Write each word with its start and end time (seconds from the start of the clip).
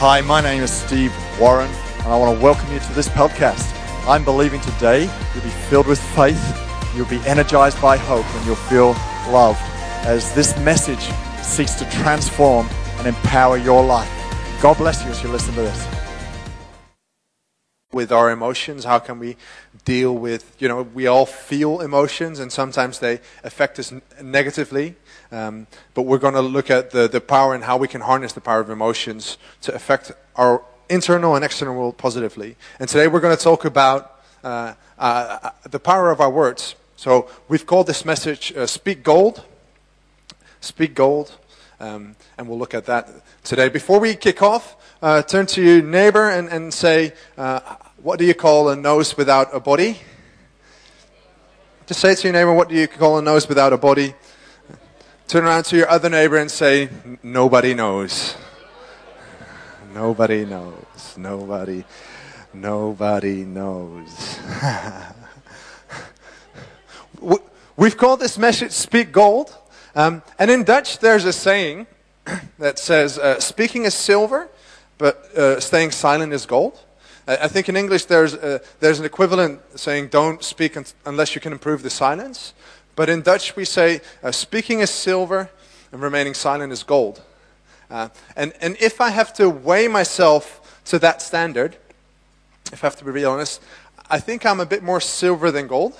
Hi, 0.00 0.20
my 0.20 0.40
name 0.40 0.62
is 0.62 0.70
Steve 0.70 1.12
Warren, 1.40 1.68
and 1.68 2.06
I 2.06 2.16
want 2.16 2.38
to 2.38 2.40
welcome 2.40 2.72
you 2.72 2.78
to 2.78 2.92
this 2.92 3.08
podcast. 3.08 3.66
I'm 4.06 4.24
believing 4.24 4.60
today 4.60 5.10
you'll 5.34 5.42
be 5.42 5.50
filled 5.50 5.88
with 5.88 6.00
faith, 6.14 6.40
you'll 6.94 7.08
be 7.08 7.18
energized 7.26 7.82
by 7.82 7.96
hope, 7.96 8.24
and 8.24 8.46
you'll 8.46 8.54
feel 8.54 8.90
loved 9.32 9.58
as 10.06 10.32
this 10.36 10.56
message 10.60 11.10
seeks 11.42 11.74
to 11.80 11.90
transform 11.90 12.68
and 12.98 13.08
empower 13.08 13.56
your 13.56 13.84
life. 13.84 14.08
God 14.62 14.76
bless 14.76 15.04
you 15.04 15.10
as 15.10 15.20
you 15.20 15.30
listen 15.30 15.52
to 15.54 15.62
this. 15.62 15.88
With 17.92 18.12
our 18.12 18.30
emotions, 18.30 18.84
how 18.84 19.00
can 19.00 19.18
we 19.18 19.36
deal 19.84 20.14
with, 20.14 20.54
you 20.60 20.68
know, 20.68 20.82
we 20.82 21.08
all 21.08 21.26
feel 21.26 21.80
emotions 21.80 22.38
and 22.38 22.52
sometimes 22.52 23.00
they 23.00 23.18
affect 23.42 23.80
us 23.80 23.92
negatively. 24.22 24.94
Um, 25.30 25.66
but 25.94 26.02
we're 26.02 26.18
going 26.18 26.34
to 26.34 26.40
look 26.40 26.70
at 26.70 26.90
the, 26.90 27.06
the 27.08 27.20
power 27.20 27.54
and 27.54 27.64
how 27.64 27.76
we 27.76 27.88
can 27.88 28.00
harness 28.00 28.32
the 28.32 28.40
power 28.40 28.60
of 28.60 28.70
emotions 28.70 29.36
to 29.62 29.74
affect 29.74 30.12
our 30.36 30.62
internal 30.88 31.34
and 31.34 31.44
external 31.44 31.74
world 31.74 31.98
positively. 31.98 32.56
And 32.80 32.88
today 32.88 33.08
we're 33.08 33.20
going 33.20 33.36
to 33.36 33.42
talk 33.42 33.64
about 33.64 34.20
uh, 34.42 34.74
uh, 34.98 35.50
the 35.68 35.78
power 35.78 36.10
of 36.10 36.20
our 36.20 36.30
words. 36.30 36.74
So 36.96 37.28
we've 37.48 37.66
called 37.66 37.86
this 37.86 38.04
message 38.04 38.52
uh, 38.56 38.66
Speak 38.66 39.02
Gold. 39.04 39.44
Speak 40.60 40.94
Gold. 40.94 41.36
Um, 41.80 42.16
and 42.36 42.48
we'll 42.48 42.58
look 42.58 42.74
at 42.74 42.86
that 42.86 43.08
today. 43.44 43.68
Before 43.68 44.00
we 44.00 44.16
kick 44.16 44.42
off, 44.42 44.76
uh, 45.00 45.22
turn 45.22 45.46
to 45.46 45.62
your 45.62 45.82
neighbor 45.82 46.28
and, 46.28 46.48
and 46.48 46.74
say, 46.74 47.12
uh, 47.36 47.60
What 48.02 48.18
do 48.18 48.24
you 48.24 48.34
call 48.34 48.70
a 48.70 48.76
nose 48.76 49.16
without 49.16 49.54
a 49.54 49.60
body? 49.60 50.00
Just 51.86 52.00
say 52.00 52.14
to 52.16 52.22
your 52.24 52.32
neighbor, 52.32 52.52
What 52.52 52.68
do 52.68 52.74
you 52.74 52.88
call 52.88 53.18
a 53.18 53.22
nose 53.22 53.48
without 53.48 53.72
a 53.72 53.78
body? 53.78 54.14
Turn 55.28 55.44
around 55.44 55.64
to 55.64 55.76
your 55.76 55.90
other 55.90 56.08
neighbor 56.08 56.38
and 56.38 56.50
say, 56.50 56.88
Nobody 57.22 57.74
knows. 57.74 58.34
Nobody 59.92 60.46
knows. 60.46 61.18
Nobody. 61.18 61.84
Nobody 62.54 63.44
knows. 63.44 64.38
We've 67.76 67.96
called 67.98 68.20
this 68.20 68.38
message 68.38 68.72
Speak 68.72 69.12
Gold. 69.12 69.54
Um, 69.94 70.22
and 70.38 70.50
in 70.50 70.64
Dutch, 70.64 70.98
there's 70.98 71.26
a 71.26 71.32
saying 71.34 71.86
that 72.58 72.78
says, 72.78 73.18
uh, 73.18 73.38
Speaking 73.38 73.84
is 73.84 73.92
silver, 73.92 74.48
but 74.96 75.16
uh, 75.36 75.60
staying 75.60 75.90
silent 75.90 76.32
is 76.32 76.46
gold. 76.46 76.80
I 77.26 77.48
think 77.48 77.68
in 77.68 77.76
English 77.76 78.06
there's, 78.06 78.32
uh, 78.34 78.60
there's 78.80 78.98
an 78.98 79.04
equivalent 79.04 79.60
saying, 79.78 80.08
Don't 80.08 80.42
speak 80.42 80.78
un- 80.78 80.86
unless 81.04 81.34
you 81.34 81.42
can 81.42 81.52
improve 81.52 81.82
the 81.82 81.90
silence. 81.90 82.54
But 82.98 83.08
in 83.08 83.22
Dutch, 83.22 83.54
we 83.54 83.64
say, 83.64 84.00
uh, 84.24 84.32
speaking 84.32 84.80
is 84.80 84.90
silver 84.90 85.48
and 85.92 86.02
remaining 86.02 86.34
silent 86.34 86.72
is 86.72 86.82
gold. 86.82 87.22
Uh, 87.88 88.08
and, 88.34 88.52
and 88.60 88.76
if 88.80 89.00
I 89.00 89.10
have 89.10 89.32
to 89.34 89.48
weigh 89.48 89.86
myself 89.86 90.82
to 90.86 90.98
that 90.98 91.22
standard, 91.22 91.76
if 92.72 92.82
I 92.82 92.88
have 92.88 92.96
to 92.96 93.04
be 93.04 93.12
real 93.12 93.30
honest, 93.30 93.62
I 94.10 94.18
think 94.18 94.44
I'm 94.44 94.58
a 94.58 94.66
bit 94.66 94.82
more 94.82 95.00
silver 95.00 95.52
than 95.52 95.68
gold. 95.68 95.96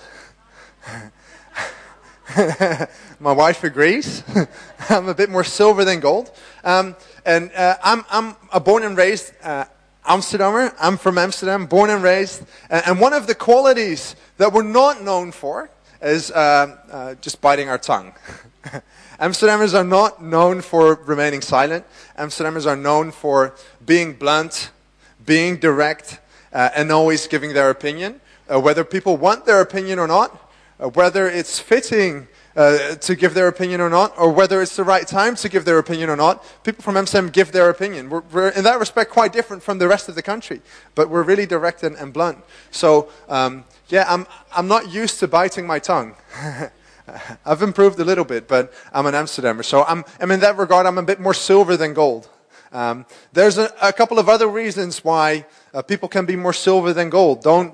My 3.20 3.30
wife 3.30 3.62
agrees. 3.62 4.24
I'm 4.90 5.08
a 5.08 5.14
bit 5.14 5.30
more 5.30 5.44
silver 5.44 5.84
than 5.84 6.00
gold. 6.00 6.32
Um, 6.64 6.96
and 7.24 7.52
uh, 7.52 7.76
I'm, 7.80 8.04
I'm 8.10 8.34
a 8.52 8.58
born 8.58 8.82
and 8.82 8.96
raised 8.96 9.34
uh. 9.44 9.66
I'm 10.04 10.96
from 10.96 11.18
Amsterdam, 11.18 11.66
born 11.66 11.90
and 11.90 12.02
raised. 12.02 12.42
And, 12.70 12.86
and 12.86 13.00
one 13.00 13.12
of 13.12 13.28
the 13.28 13.36
qualities 13.36 14.16
that 14.38 14.52
we're 14.52 14.62
not 14.64 15.04
known 15.04 15.30
for 15.30 15.70
is 16.00 16.30
uh, 16.30 16.76
uh, 16.90 17.14
just 17.16 17.40
biting 17.40 17.68
our 17.68 17.78
tongue. 17.78 18.12
Amsterdammers 19.20 19.74
are 19.74 19.84
not 19.84 20.22
known 20.22 20.60
for 20.60 20.94
remaining 20.94 21.40
silent. 21.40 21.84
Amsterdammers 22.16 22.66
are 22.66 22.76
known 22.76 23.10
for 23.10 23.54
being 23.84 24.12
blunt, 24.14 24.70
being 25.24 25.56
direct, 25.56 26.20
uh, 26.52 26.70
and 26.74 26.90
always 26.92 27.26
giving 27.26 27.52
their 27.52 27.70
opinion, 27.70 28.20
uh, 28.48 28.60
whether 28.60 28.84
people 28.84 29.16
want 29.16 29.44
their 29.44 29.60
opinion 29.60 29.98
or 29.98 30.06
not, 30.06 30.50
uh, 30.80 30.88
whether 30.88 31.28
it's 31.28 31.58
fitting 31.58 32.28
uh, 32.58 32.96
to 32.96 33.14
give 33.14 33.34
their 33.34 33.46
opinion 33.46 33.80
or 33.80 33.88
not, 33.88 34.12
or 34.18 34.32
whether 34.32 34.60
it's 34.60 34.74
the 34.74 34.82
right 34.82 35.06
time 35.06 35.36
to 35.36 35.48
give 35.48 35.64
their 35.64 35.78
opinion 35.78 36.10
or 36.10 36.16
not. 36.16 36.44
People 36.64 36.82
from 36.82 36.96
Amsterdam 36.96 37.30
give 37.30 37.52
their 37.52 37.70
opinion. 37.70 38.10
We're, 38.10 38.22
we're 38.32 38.48
in 38.48 38.64
that 38.64 38.80
respect 38.80 39.12
quite 39.12 39.32
different 39.32 39.62
from 39.62 39.78
the 39.78 39.86
rest 39.86 40.08
of 40.08 40.16
the 40.16 40.22
country, 40.22 40.60
but 40.96 41.08
we're 41.08 41.22
really 41.22 41.46
direct 41.46 41.84
and, 41.84 41.94
and 41.94 42.12
blunt. 42.12 42.38
So, 42.72 43.10
um, 43.28 43.64
yeah, 43.90 44.06
I'm, 44.08 44.26
I'm 44.54 44.66
not 44.66 44.90
used 44.90 45.20
to 45.20 45.28
biting 45.28 45.68
my 45.68 45.78
tongue. 45.78 46.16
I've 47.46 47.62
improved 47.62 48.00
a 48.00 48.04
little 48.04 48.24
bit, 48.24 48.48
but 48.48 48.72
I'm 48.92 49.06
an 49.06 49.14
Amsterdammer. 49.14 49.64
So 49.64 49.84
I'm, 49.84 50.04
I'm 50.18 50.32
in 50.32 50.40
that 50.40 50.58
regard, 50.58 50.84
I'm 50.84 50.98
a 50.98 51.02
bit 51.04 51.20
more 51.20 51.34
silver 51.34 51.76
than 51.76 51.94
gold. 51.94 52.28
Um, 52.72 53.06
there's 53.32 53.56
a, 53.56 53.72
a, 53.80 53.92
couple 53.92 54.18
of 54.18 54.28
other 54.28 54.48
reasons 54.48 55.02
why 55.04 55.46
uh, 55.72 55.80
people 55.80 56.08
can 56.08 56.26
be 56.26 56.36
more 56.36 56.52
silver 56.52 56.92
than 56.92 57.08
gold. 57.08 57.42
Don't 57.42 57.72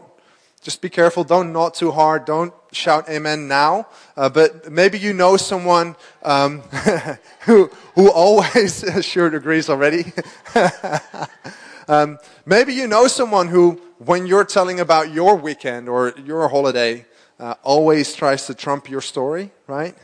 just 0.65 0.81
be 0.81 0.89
careful. 0.89 1.25
Don't 1.25 1.53
nod 1.53 1.75
too 1.75 1.93
hard. 1.93 2.25
Don't 2.25 2.55
shout 2.73 3.07
amen 3.11 3.47
now. 3.47 3.87
Uh, 4.17 4.31
but 4.31 4.73
maybe 4.73 4.99
you 4.99 5.13
know 5.13 5.37
someone 5.37 5.95
um, 6.23 6.61
who, 7.41 7.71
who 7.95 8.11
always, 8.11 8.83
sure 9.05 9.27
agrees 9.27 9.69
already. 9.69 10.11
um, 11.89 12.19
maybe 12.47 12.73
you 12.73 12.87
know 12.87 13.07
someone 13.07 13.49
who, 13.49 13.79
when 13.99 14.27
you're 14.27 14.47
telling 14.47 14.81
about 14.81 15.13
your 15.13 15.37
weekend 15.37 15.87
or 15.87 16.15
your 16.25 16.49
holiday, 16.49 17.05
uh, 17.39 17.55
always 17.63 18.15
tries 18.15 18.47
to 18.47 18.55
trump 18.55 18.89
your 18.89 19.03
story, 19.03 19.51
right? 19.67 19.95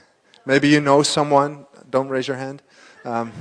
Maybe 0.45 0.69
you 0.69 0.83
know 0.83 1.03
someone. 1.03 1.65
Don't 1.89 2.11
raise 2.11 2.29
your 2.29 2.37
hand. 2.37 2.61
Um, 3.07 3.33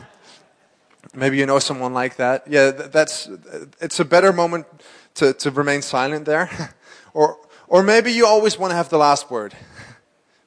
maybe 1.14 1.38
you 1.38 1.46
know 1.46 1.60
someone 1.60 1.94
like 1.94 2.16
that. 2.16 2.48
Yeah, 2.48 2.72
that's. 2.72 3.28
It's 3.82 4.00
a 4.00 4.06
better 4.06 4.32
moment 4.32 4.68
to, 5.16 5.34
to 5.34 5.52
remain 5.52 5.82
silent 5.82 6.26
there. 6.26 6.50
Or, 7.14 7.38
or 7.68 7.84
maybe 7.84 8.12
you 8.12 8.26
always 8.26 8.58
want 8.58 8.72
to 8.72 8.76
have 8.76 8.90
the 8.90 8.98
last 8.98 9.30
word. 9.32 9.56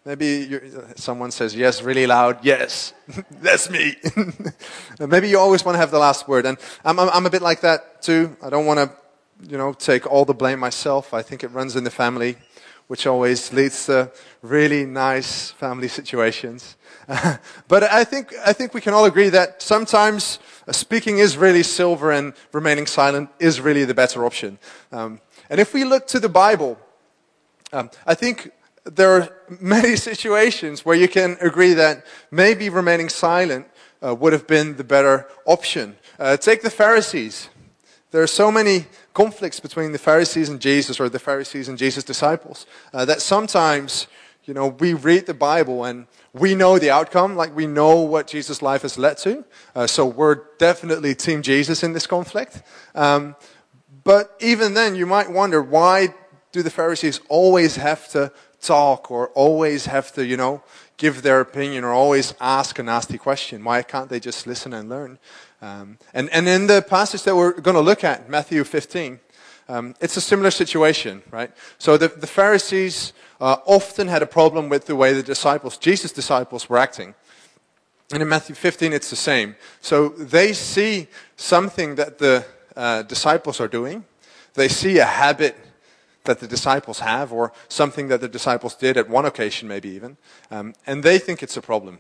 Maybe 0.05 0.61
someone 0.97 1.31
says 1.31 1.55
yes 1.55 1.81
really 1.81 2.09
loud. 2.09 2.45
Yes, 2.45 2.93
that's 3.41 3.71
me. 3.71 3.95
maybe 4.99 5.28
you 5.28 5.39
always 5.39 5.65
want 5.65 5.77
to 5.77 5.78
have 5.78 5.93
the 5.93 6.00
last 6.00 6.27
word. 6.27 6.45
And 6.45 6.59
I'm, 6.84 6.99
I'm, 6.99 7.09
I'm 7.11 7.27
a 7.27 7.31
bit 7.31 7.43
like 7.43 7.61
that 7.61 8.03
too. 8.03 8.37
I 8.43 8.50
don't 8.50 8.67
want 8.67 8.78
to, 8.78 8.91
you 9.49 9.56
know, 9.56 9.73
take 9.73 10.05
all 10.11 10.25
the 10.25 10.34
blame 10.34 10.59
myself. 10.59 11.15
I 11.15 11.23
think 11.23 11.45
it 11.45 11.49
runs 11.49 11.77
in 11.77 11.84
the 11.84 11.91
family, 11.91 12.37
which 12.89 13.06
always 13.06 13.53
leads 13.53 13.87
to 13.87 14.11
really 14.43 14.84
nice 14.87 15.53
family 15.53 15.87
situations. 15.87 16.77
but 17.69 17.84
I 17.84 18.03
think, 18.03 18.34
I 18.44 18.53
think 18.53 18.75
we 18.75 18.81
can 18.81 18.94
all 18.94 19.05
agree 19.05 19.29
that 19.29 19.62
sometimes 19.62 20.41
speaking 20.73 21.19
is 21.19 21.37
really 21.37 21.62
silver 21.62 22.11
and 22.11 22.33
remaining 22.53 22.87
silent 22.87 23.31
is 23.39 23.61
really 23.61 23.84
the 23.84 23.94
better 23.94 24.25
option. 24.25 24.59
Um, 24.91 25.21
and 25.52 25.60
if 25.60 25.74
we 25.74 25.84
look 25.84 26.06
to 26.06 26.18
the 26.18 26.30
Bible, 26.30 26.78
um, 27.74 27.90
I 28.06 28.14
think 28.14 28.52
there 28.84 29.10
are 29.10 29.28
many 29.60 29.96
situations 30.10 30.82
where 30.82 30.96
you 30.96 31.08
can 31.08 31.36
agree 31.42 31.74
that 31.74 32.06
maybe 32.30 32.70
remaining 32.70 33.10
silent 33.10 33.66
uh, 34.02 34.14
would 34.14 34.32
have 34.32 34.46
been 34.46 34.78
the 34.78 34.84
better 34.84 35.28
option. 35.44 35.98
Uh, 36.18 36.38
take 36.38 36.62
the 36.62 36.70
Pharisees. 36.70 37.50
There 38.12 38.22
are 38.22 38.26
so 38.26 38.50
many 38.50 38.86
conflicts 39.12 39.60
between 39.60 39.92
the 39.92 39.98
Pharisees 39.98 40.48
and 40.48 40.58
Jesus, 40.58 40.98
or 40.98 41.10
the 41.10 41.18
Pharisees 41.18 41.69
and 41.69 41.76
Jesus' 41.76 42.02
disciples, 42.02 42.64
uh, 42.94 43.04
that 43.04 43.20
sometimes, 43.20 44.06
you 44.46 44.54
know, 44.54 44.69
we 44.69 44.94
read 44.94 45.26
the 45.26 45.34
Bible 45.34 45.84
and 45.84 46.06
we 46.32 46.54
know 46.54 46.78
the 46.78 46.90
outcome, 46.90 47.36
like 47.36 47.54
we 47.54 47.66
know 47.66 47.96
what 48.00 48.26
Jesus' 48.26 48.62
life 48.62 48.82
has 48.82 48.96
led 48.96 49.19
to. 49.19 49.44
Uh, 49.74 49.86
so 49.86 50.06
we're 50.06 50.44
definitely 50.56 51.14
Team 51.14 51.42
Jesus 51.42 51.82
in 51.82 51.92
this 51.92 52.06
conflict. 52.06 52.62
Um, 52.94 53.36
but 54.04 54.36
even 54.40 54.74
then, 54.74 54.94
you 54.94 55.06
might 55.06 55.30
wonder 55.30 55.62
why 55.62 56.14
do 56.52 56.62
the 56.62 56.70
Pharisees 56.70 57.20
always 57.28 57.76
have 57.76 58.08
to 58.10 58.32
talk 58.60 59.10
or 59.10 59.28
always 59.30 59.86
have 59.86 60.12
to, 60.12 60.24
you 60.24 60.36
know, 60.36 60.62
give 60.96 61.22
their 61.22 61.40
opinion 61.40 61.84
or 61.84 61.92
always 61.92 62.34
ask 62.40 62.78
a 62.78 62.82
nasty 62.82 63.18
question? 63.18 63.64
Why 63.64 63.82
can't 63.82 64.08
they 64.08 64.20
just 64.20 64.46
listen 64.46 64.72
and 64.72 64.88
learn? 64.88 65.19
Um, 65.60 65.99
and, 66.12 66.31
and 66.31 66.49
in 66.49 66.66
the 66.66 66.82
passage 66.82 67.22
that 67.25 67.37
we're 67.37 67.52
going 67.52 67.76
to 67.76 67.81
look 67.81 68.04
at, 68.04 68.28
Matthew 68.28 68.64
15, 68.64 69.20
um, 69.69 69.94
it's 70.00 70.16
a 70.16 70.20
similar 70.20 70.50
situation, 70.50 71.22
right? 71.31 71.50
So 71.78 71.96
the, 71.96 72.08
the 72.08 72.26
Pharisees 72.26 73.12
uh, 73.40 73.56
often 73.64 74.08
had 74.08 74.22
a 74.22 74.26
problem 74.26 74.69
with 74.69 74.87
the 74.87 74.96
way 74.96 75.12
the 75.12 75.22
disciples, 75.22 75.76
Jesus' 75.78 76.12
disciples, 76.12 76.69
were 76.69 76.78
acting. 76.78 77.14
And 78.12 78.22
in 78.22 78.28
Matthew 78.28 78.55
15, 78.55 78.93
it's 78.93 79.08
the 79.08 79.16
same. 79.16 79.56
So 79.81 80.10
they 80.10 80.52
see 80.52 81.08
something 81.37 81.94
that 81.94 82.19
the 82.19 82.44
uh, 82.76 83.02
disciples 83.02 83.60
are 83.60 83.69
doing. 83.69 84.04
They 84.54 84.69
see 84.69 84.98
a 84.98 85.04
habit 85.04 85.56
that 86.24 86.40
the 86.40 86.46
disciples 86.46 87.00
have, 87.00 87.32
or 87.32 87.52
something 87.69 88.08
that 88.08 88.20
the 88.20 88.28
disciples 88.28 88.74
did 88.76 88.96
at 88.96 89.08
one 89.08 89.24
occasion, 89.24 89.66
maybe 89.66 89.88
even, 89.90 90.16
um, 90.50 90.74
and 90.86 91.02
they 91.02 91.19
think 91.19 91.42
it's 91.42 91.56
a 91.56 91.62
problem. 91.62 91.98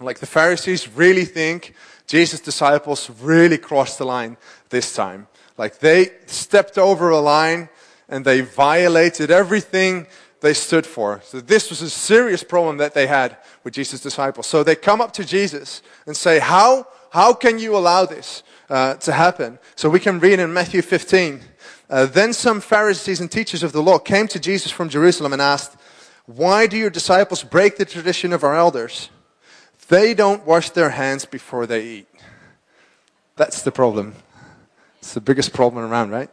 Like 0.00 0.18
the 0.18 0.26
Pharisees 0.26 0.88
really 0.88 1.24
think 1.24 1.74
Jesus' 2.06 2.40
disciples 2.40 3.10
really 3.20 3.58
crossed 3.58 3.98
the 3.98 4.06
line 4.06 4.36
this 4.70 4.94
time. 4.94 5.26
Like 5.56 5.78
they 5.78 6.10
stepped 6.26 6.78
over 6.78 7.10
a 7.10 7.20
line 7.20 7.68
and 8.08 8.24
they 8.24 8.40
violated 8.40 9.30
everything 9.30 10.06
they 10.40 10.54
stood 10.54 10.86
for. 10.86 11.20
So 11.24 11.40
this 11.40 11.68
was 11.68 11.82
a 11.82 11.90
serious 11.90 12.44
problem 12.44 12.76
that 12.78 12.94
they 12.94 13.06
had 13.06 13.36
with 13.64 13.74
Jesus' 13.74 14.00
disciples. 14.00 14.46
So 14.46 14.62
they 14.62 14.76
come 14.76 15.00
up 15.00 15.12
to 15.14 15.24
Jesus 15.24 15.82
and 16.06 16.16
say, 16.16 16.38
How, 16.38 16.86
how 17.10 17.34
can 17.34 17.58
you 17.58 17.76
allow 17.76 18.06
this? 18.06 18.44
Uh, 18.68 18.94
to 18.94 19.12
happen. 19.12 19.58
So 19.76 19.88
we 19.88 20.00
can 20.00 20.20
read 20.20 20.38
in 20.38 20.52
Matthew 20.52 20.82
15. 20.82 21.40
Uh, 21.90 22.06
then 22.06 22.32
some 22.32 22.60
Pharisees 22.60 23.20
and 23.20 23.30
teachers 23.30 23.62
of 23.62 23.72
the 23.72 23.82
law 23.82 23.98
came 23.98 24.28
to 24.28 24.38
Jesus 24.38 24.70
from 24.70 24.88
Jerusalem 24.88 25.32
and 25.32 25.40
asked, 25.40 25.76
Why 26.26 26.66
do 26.66 26.76
your 26.76 26.90
disciples 26.90 27.42
break 27.42 27.76
the 27.76 27.84
tradition 27.84 28.32
of 28.32 28.44
our 28.44 28.54
elders? 28.54 29.08
They 29.88 30.12
don't 30.12 30.46
wash 30.46 30.70
their 30.70 30.90
hands 30.90 31.24
before 31.24 31.66
they 31.66 31.84
eat. 31.84 32.08
That's 33.36 33.62
the 33.62 33.72
problem. 33.72 34.14
It's 34.98 35.14
the 35.14 35.20
biggest 35.20 35.54
problem 35.54 35.90
around, 35.90 36.10
right? 36.10 36.30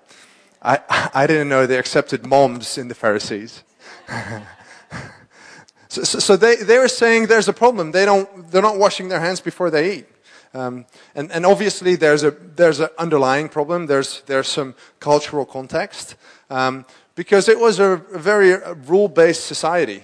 I, 0.61 0.79
I 1.13 1.27
didn't 1.27 1.47
know 1.47 1.65
they 1.65 1.77
accepted 1.77 2.25
moms 2.25 2.77
in 2.77 2.89
the 2.89 2.95
Pharisees. 2.95 3.63
so, 5.88 6.03
so, 6.03 6.19
so, 6.19 6.35
they, 6.35 6.57
they 6.57 6.79
were 6.79 6.89
saying 6.89 7.27
there's 7.27 7.47
a 7.47 7.53
problem. 7.53 7.91
They 7.91 8.03
don't, 8.03 8.51
they're 8.51 8.61
not 8.61 8.77
washing 8.77 9.07
their 9.07 9.21
hands 9.21 9.39
before 9.39 9.69
they 9.69 9.99
eat. 9.99 10.07
Um, 10.55 10.85
and, 11.15 11.31
and 11.31 11.45
obviously, 11.45 11.95
there's 11.97 12.23
a 12.23 12.31
there's 12.31 12.79
an 12.79 12.87
underlying 12.97 13.49
problem. 13.49 13.87
There's 13.87 14.21
there's 14.25 14.47
some 14.47 14.73
cultural 14.99 15.45
context 15.45 16.15
um, 16.49 16.85
because 17.15 17.49
it 17.49 17.59
was 17.59 17.79
a, 17.79 18.01
a 18.13 18.19
very 18.19 18.55
rule-based 18.87 19.45
society 19.45 20.03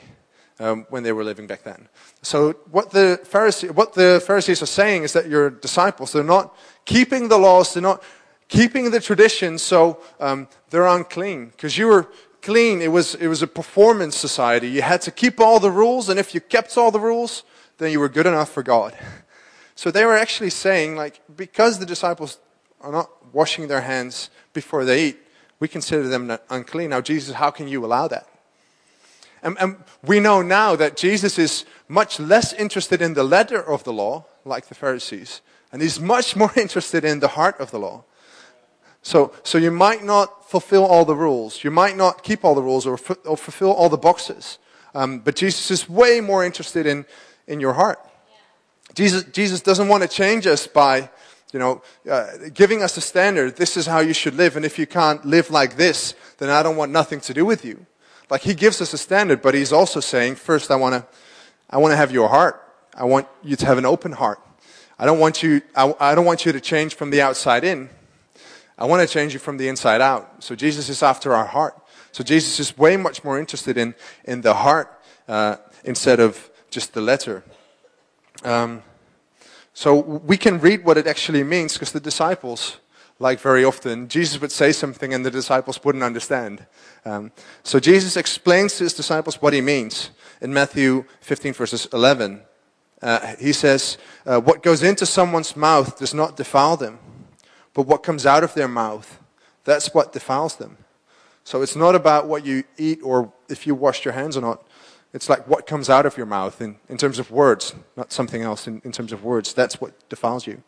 um, 0.60 0.86
when 0.90 1.04
they 1.04 1.14
were 1.14 1.24
living 1.24 1.48
back 1.48 1.64
then. 1.64 1.88
So 2.22 2.52
what 2.70 2.92
the 2.92 3.20
Pharisee, 3.24 3.72
what 3.72 3.94
the 3.94 4.22
Pharisees 4.26 4.62
are 4.62 4.68
saying 4.68 5.04
is 5.04 5.14
that 5.14 5.28
your 5.30 5.50
disciples 5.50 6.12
they're 6.12 6.24
not 6.24 6.54
keeping 6.84 7.30
the 7.30 7.38
laws, 7.38 7.74
they're 7.74 7.82
not 7.82 8.04
keeping 8.50 8.92
the 8.92 9.00
traditions, 9.00 9.62
so 9.62 10.02
um, 10.20 10.50
they're 10.70 10.88
unclean 10.88 11.46
because 11.48 11.78
you 11.78 11.88
were 11.88 12.10
clean. 12.42 12.82
It 12.82 12.92
was 12.92 13.16
it 13.16 13.28
was 13.28 13.42
a 13.42 13.48
performance 13.48 14.18
society. 14.18 14.68
You 14.70 14.82
had 14.82 15.02
to 15.04 15.12
keep 15.12 15.40
all 15.40 15.62
the 15.62 15.72
rules, 15.72 16.10
and 16.10 16.20
if 16.20 16.36
you 16.36 16.42
kept 16.42 16.78
all 16.78 16.92
the 16.92 17.00
rules, 17.00 17.44
then 17.78 17.92
you 17.92 18.02
were 18.02 18.10
good 18.10 18.28
enough 18.28 18.50
for 18.50 18.64
God. 18.64 18.98
So 19.82 19.90
they 19.90 20.06
were 20.06 20.16
actually 20.16 20.52
saying, 20.52 20.96
like, 20.96 21.20
because 21.36 21.80
the 21.80 21.88
disciples 21.88 22.38
are 22.82 22.92
not 22.92 23.10
washing 23.34 23.68
their 23.68 23.82
hands 23.82 24.30
before 24.54 24.86
they 24.86 25.06
eat, 25.06 25.18
we 25.60 25.68
consider 25.68 26.08
them 26.08 26.38
unclean. 26.52 26.92
Now, 26.92 27.02
Jesus, 27.02 27.34
how 27.34 27.50
can 27.50 27.68
you 27.68 27.84
allow 27.84 28.08
that? 28.08 28.28
And, 29.42 29.58
and, 29.60 29.78
we 30.06 30.20
know 30.20 30.44
now 30.44 30.76
that 30.76 30.98
Jesus 30.98 31.40
is 31.40 31.66
much 31.88 32.20
less 32.20 32.54
interested 32.54 33.02
in 33.02 33.16
the 33.16 33.24
letter 33.24 33.60
of 33.60 33.84
the 33.84 33.92
law, 33.92 34.26
like 34.46 34.68
the 34.68 34.76
Pharisees, 34.76 35.42
and 35.72 35.82
he's 35.82 36.00
much 36.00 36.36
more 36.36 36.52
interested 36.56 37.04
in 37.04 37.20
the 37.20 37.30
heart 37.30 37.60
of 37.60 37.72
the 37.72 37.80
law. 37.80 38.04
So, 39.02 39.34
so 39.42 39.58
you 39.58 39.72
might 39.72 40.04
not 40.04 40.48
fulfill 40.48 40.86
all 40.86 41.06
the 41.06 41.16
rules, 41.16 41.64
you 41.64 41.72
might 41.72 41.98
not 41.98 42.22
keep 42.22 42.46
all 42.46 42.54
the 42.54 42.62
rules 42.62 42.86
or, 42.86 43.00
or 43.26 43.36
fulfill 43.36 43.72
all 43.72 43.90
the 43.90 43.98
boxes, 43.98 44.60
um, 44.94 45.22
but 45.22 45.36
Jesus 45.36 45.72
is 45.72 45.90
way 45.90 46.22
more 46.22 46.46
interested 46.46 46.86
in, 46.86 47.04
in 47.48 47.60
your 47.60 47.74
heart. 47.74 47.98
Jesus, 48.94 49.24
Jesus 49.26 49.62
doesn't 49.62 49.88
want 49.88 50.04
to 50.04 50.10
change 50.10 50.48
us 50.48 50.68
by, 50.68 51.10
you 51.54 51.60
know, 51.60 51.82
uh, 52.10 52.28
giving 52.54 52.84
us 52.84 52.98
a 52.98 53.02
standard. 53.02 53.56
This 53.56 53.78
is 53.78 53.86
how 53.86 54.00
you 54.00 54.14
should 54.14 54.36
live. 54.36 54.56
And 54.56 54.66
if 54.66 54.78
you 54.78 54.88
can't 54.88 55.24
live 55.26 55.50
like 55.50 55.78
this, 55.78 56.14
then 56.38 56.50
I 56.50 56.64
don't 56.64 56.76
want 56.76 56.92
nothing 56.92 57.20
to 57.22 57.34
do 57.34 57.46
with 57.46 57.64
you. 57.64 57.86
Like 58.30 58.42
he 58.42 58.54
gives 58.54 58.82
us 58.82 58.94
a 58.94 58.98
standard, 58.98 59.42
but 59.42 59.54
he's 59.54 59.74
also 59.74 60.00
saying, 60.00 60.36
first, 60.36 60.72
I 60.72 60.76
want 60.76 60.96
to, 60.96 61.06
I 61.70 61.78
want 61.78 61.92
to 61.92 61.98
have 61.98 62.12
your 62.12 62.30
heart. 62.30 62.62
I 62.96 63.06
want 63.06 63.28
you 63.44 63.56
to 63.56 63.66
have 63.66 63.78
an 63.78 63.86
open 63.86 64.12
heart. 64.12 64.40
I 65.00 65.06
don't 65.06 65.20
want 65.20 65.42
you, 65.42 65.62
I, 65.76 65.94
I 66.00 66.16
don't 66.16 66.26
want 66.26 66.46
you 66.46 66.52
to 66.52 66.62
change 66.62 66.96
from 66.96 67.10
the 67.10 67.22
outside 67.22 67.64
in. 67.64 67.90
I 68.78 68.86
want 68.86 69.08
to 69.08 69.12
change 69.12 69.34
you 69.34 69.40
from 69.40 69.58
the 69.58 69.68
inside 69.68 70.02
out. 70.02 70.44
So 70.44 70.56
Jesus 70.56 70.90
is 70.90 71.04
after 71.04 71.34
our 71.34 71.46
heart. 71.46 71.80
So 72.12 72.24
Jesus 72.24 72.60
is 72.60 72.78
way 72.78 72.98
much 72.98 73.24
more 73.24 73.40
interested 73.40 73.78
in, 73.78 73.96
in 74.26 74.42
the 74.42 74.54
heart 74.54 74.92
uh, 75.28 75.58
instead 75.84 76.20
of 76.20 76.50
just 76.70 76.94
the 76.94 77.02
letter. 77.02 77.44
Um, 78.44 78.84
so 79.74 79.96
we 79.96 80.38
can 80.38 80.60
read 80.60 80.84
what 80.84 80.98
it 80.98 81.08
actually 81.08 81.44
means 81.44 81.74
because 81.74 81.92
the 81.92 82.00
disciples, 82.00 82.78
like 83.20 83.40
very 83.40 83.64
often, 83.64 84.08
Jesus 84.08 84.40
would 84.42 84.52
say 84.52 84.72
something 84.72 85.14
and 85.14 85.26
the 85.26 85.32
disciples 85.32 85.84
wouldn't 85.84 86.04
understand. 86.04 86.66
Um, 87.06 87.32
so 87.64 87.80
Jesus 87.80 88.18
explains 88.18 88.78
to 88.78 88.84
his 88.84 88.94
disciples 88.94 89.42
what 89.42 89.54
he 89.54 89.62
means 89.62 90.12
in 90.42 90.54
Matthew 90.54 91.06
15, 91.22 91.54
verses 91.54 91.88
11. 91.94 92.42
Uh, 93.02 93.36
he 93.40 93.54
says, 93.54 93.98
uh, 94.26 94.40
What 94.40 94.62
goes 94.62 94.84
into 94.84 95.06
someone's 95.06 95.56
mouth 95.56 95.98
does 95.98 96.14
not 96.14 96.36
defile 96.36 96.78
them, 96.78 97.00
but 97.74 97.88
what 97.88 98.04
comes 98.04 98.26
out 98.26 98.44
of 98.44 98.54
their 98.54 98.68
mouth, 98.68 99.20
that's 99.64 99.94
what 99.94 100.14
defiles 100.14 100.58
them. 100.58 100.78
So 101.44 101.62
it's 101.62 101.76
not 101.76 101.96
about 101.96 102.28
what 102.28 102.46
you 102.46 102.64
eat 102.78 103.00
or 103.04 103.32
if 103.50 103.66
you 103.66 103.74
washed 103.74 104.06
your 104.06 104.14
hands 104.14 104.38
or 104.38 104.42
not. 104.42 104.64
It's 105.14 105.28
like 105.28 105.48
what 105.48 105.68
comes 105.68 105.90
out 105.90 106.06
of 106.06 106.16
your 106.16 106.26
mouth 106.26 106.62
in, 106.62 106.78
in 106.88 106.98
terms 106.98 107.20
of 107.20 107.32
words, 107.32 107.76
not 107.98 108.14
something 108.14 108.42
else 108.42 108.68
in, 108.68 108.82
in 108.86 108.92
terms 108.92 109.12
of 109.12 109.24
words. 109.24 109.54
That's 109.54 109.82
what 109.82 110.08
defiles 110.10 110.48
you. 110.48 110.64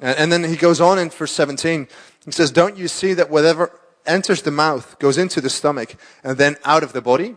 And, 0.00 0.18
and 0.18 0.32
then 0.32 0.44
he 0.44 0.56
goes 0.56 0.80
on 0.80 0.98
in 0.98 1.10
verse 1.10 1.32
17. 1.32 1.88
He 2.24 2.30
says, 2.30 2.52
Don't 2.52 2.76
you 2.76 2.86
see 2.86 3.14
that 3.14 3.30
whatever 3.30 3.78
enters 4.06 4.42
the 4.42 4.52
mouth 4.52 4.98
goes 4.98 5.18
into 5.18 5.40
the 5.40 5.50
stomach 5.50 5.96
and 6.22 6.38
then 6.38 6.56
out 6.64 6.82
of 6.82 6.92
the 6.92 7.02
body? 7.02 7.36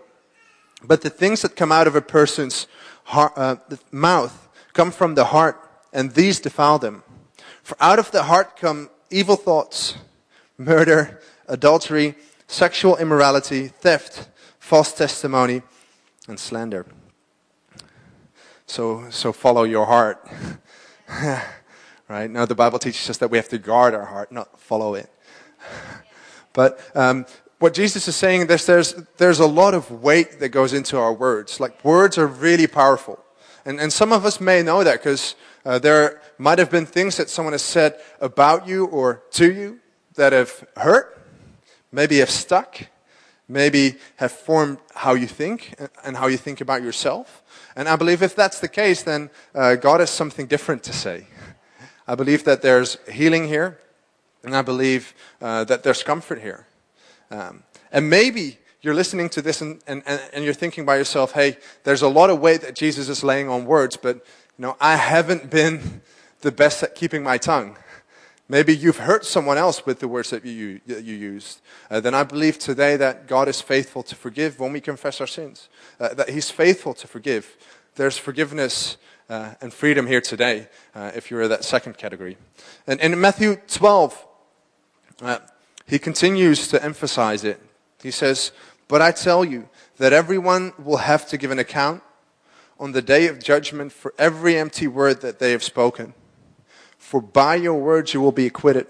But 0.83 1.01
the 1.01 1.09
things 1.09 1.41
that 1.41 1.55
come 1.55 1.71
out 1.71 1.87
of 1.87 1.95
a 1.95 2.01
person's 2.01 2.67
heart, 3.05 3.33
uh, 3.35 3.55
mouth 3.91 4.49
come 4.73 4.91
from 4.91 5.15
the 5.15 5.25
heart, 5.25 5.59
and 5.91 6.11
these 6.11 6.39
defile 6.39 6.77
them. 6.77 7.03
For 7.63 7.77
out 7.79 7.99
of 7.99 8.11
the 8.11 8.23
heart 8.23 8.57
come 8.57 8.89
evil 9.09 9.37
thoughts, 9.37 9.95
murder, 10.57 11.21
adultery, 11.47 12.15
sexual 12.47 12.97
immorality, 12.97 13.67
theft, 13.67 14.27
false 14.59 14.91
testimony 14.91 15.61
and 16.27 16.39
slander. 16.39 16.85
So, 18.65 19.09
so 19.09 19.33
follow 19.33 19.63
your 19.63 19.85
heart. 19.85 20.25
right? 22.07 22.29
Now, 22.29 22.45
the 22.45 22.55
Bible 22.55 22.79
teaches 22.79 23.09
us 23.09 23.17
that 23.17 23.29
we 23.29 23.37
have 23.37 23.49
to 23.49 23.57
guard 23.57 23.93
our 23.93 24.05
heart, 24.05 24.31
not 24.31 24.59
follow 24.59 24.95
it. 24.95 25.09
but 26.53 26.79
um, 26.95 27.25
what 27.59 27.73
Jesus 27.73 28.07
is 28.07 28.15
saying 28.15 28.49
is 28.49 28.65
there's, 28.65 28.93
there's 29.17 29.39
a 29.39 29.47
lot 29.47 29.73
of 29.73 29.89
weight 29.91 30.39
that 30.39 30.49
goes 30.49 30.73
into 30.73 30.97
our 30.97 31.13
words. 31.13 31.59
Like, 31.59 31.83
words 31.83 32.17
are 32.17 32.27
really 32.27 32.67
powerful. 32.67 33.23
And, 33.65 33.79
and 33.79 33.91
some 33.91 34.11
of 34.11 34.25
us 34.25 34.41
may 34.41 34.61
know 34.61 34.83
that 34.83 34.99
because 34.99 35.35
uh, 35.65 35.79
there 35.79 36.21
might 36.37 36.59
have 36.59 36.69
been 36.69 36.85
things 36.85 37.17
that 37.17 37.29
someone 37.29 37.53
has 37.53 37.61
said 37.61 37.99
about 38.19 38.67
you 38.67 38.85
or 38.85 39.23
to 39.31 39.51
you 39.51 39.79
that 40.15 40.33
have 40.33 40.65
hurt, 40.75 41.21
maybe 41.91 42.17
have 42.19 42.29
stuck, 42.29 42.81
maybe 43.53 43.95
have 44.17 44.31
formed 44.31 44.79
how 44.95 45.13
you 45.13 45.27
think 45.27 45.75
and 46.03 46.17
how 46.17 46.27
you 46.27 46.37
think 46.37 46.59
about 46.59 46.83
yourself. 46.83 47.43
And 47.75 47.87
I 47.87 47.95
believe 47.95 48.21
if 48.21 48.35
that's 48.35 48.59
the 48.59 48.67
case, 48.67 49.03
then 49.03 49.29
uh, 49.55 49.75
God 49.75 49.99
has 49.99 50.09
something 50.09 50.47
different 50.47 50.83
to 50.83 50.93
say. 50.93 51.27
I 52.07 52.15
believe 52.15 52.43
that 52.43 52.61
there's 52.61 52.97
healing 53.09 53.47
here, 53.47 53.79
and 54.43 54.55
I 54.55 54.61
believe 54.61 55.13
uh, 55.41 55.63
that 55.65 55.83
there's 55.83 56.03
comfort 56.03 56.41
here. 56.41 56.67
Um, 57.31 57.63
and 57.91 58.09
maybe 58.09 58.57
you're 58.81 58.93
listening 58.93 59.29
to 59.29 59.41
this 59.41 59.61
and, 59.61 59.81
and, 59.87 60.03
and 60.05 60.43
you're 60.43 60.53
thinking 60.53 60.85
by 60.85 60.97
yourself, 60.97 61.31
hey, 61.31 61.57
there's 61.85 62.01
a 62.01 62.09
lot 62.09 62.29
of 62.29 62.39
weight 62.39 62.61
that 62.61 62.75
Jesus 62.75 63.07
is 63.07 63.23
laying 63.23 63.47
on 63.47 63.65
words, 63.65 63.95
but 63.95 64.17
you 64.57 64.61
know, 64.61 64.75
I 64.81 64.97
haven't 64.97 65.49
been 65.49 66.01
the 66.41 66.51
best 66.51 66.83
at 66.83 66.93
keeping 66.93 67.23
my 67.23 67.37
tongue. 67.37 67.77
Maybe 68.53 68.77
you've 68.77 68.99
hurt 68.99 69.25
someone 69.25 69.57
else 69.57 69.83
with 69.83 69.97
the 69.97 70.07
words 70.07 70.29
that 70.29 70.45
you, 70.45 70.79
that 70.85 71.03
you 71.03 71.15
used. 71.15 71.59
Uh, 71.89 71.99
then 71.99 72.13
I 72.13 72.21
believe 72.21 72.59
today 72.59 72.95
that 72.97 73.25
God 73.25 73.47
is 73.47 73.61
faithful 73.61 74.03
to 74.03 74.13
forgive 74.13 74.59
when 74.59 74.71
we 74.71 74.79
confess 74.79 75.19
our 75.19 75.25
sins, 75.25 75.69
uh, 75.99 76.13
that 76.13 76.29
He's 76.29 76.51
faithful 76.51 76.93
to 76.93 77.07
forgive. 77.07 77.57
There's 77.95 78.15
forgiveness 78.15 78.97
uh, 79.27 79.55
and 79.59 79.73
freedom 79.73 80.05
here 80.05 80.21
today 80.21 80.67
uh, 80.93 81.09
if 81.15 81.31
you're 81.31 81.41
in 81.41 81.49
that 81.49 81.63
second 81.63 81.97
category. 81.97 82.37
And, 82.85 83.01
and 83.01 83.13
in 83.13 83.19
Matthew 83.19 83.55
12, 83.55 84.27
uh, 85.23 85.39
He 85.87 85.97
continues 85.97 86.67
to 86.67 86.83
emphasize 86.83 87.43
it. 87.43 87.59
He 88.03 88.11
says, 88.11 88.51
But 88.87 89.01
I 89.01 89.13
tell 89.13 89.43
you 89.43 89.67
that 89.97 90.13
everyone 90.13 90.73
will 90.77 90.97
have 90.97 91.27
to 91.29 91.39
give 91.39 91.49
an 91.49 91.57
account 91.57 92.03
on 92.79 92.91
the 92.91 93.01
day 93.01 93.25
of 93.25 93.39
judgment 93.39 93.91
for 93.91 94.13
every 94.19 94.57
empty 94.57 94.85
word 94.85 95.21
that 95.21 95.39
they 95.39 95.53
have 95.53 95.63
spoken. 95.63 96.13
For 97.13 97.21
by 97.21 97.57
your 97.57 97.75
words 97.75 98.15
you 98.15 98.21
will 98.21 98.31
be 98.31 98.47
acquitted, 98.47 98.87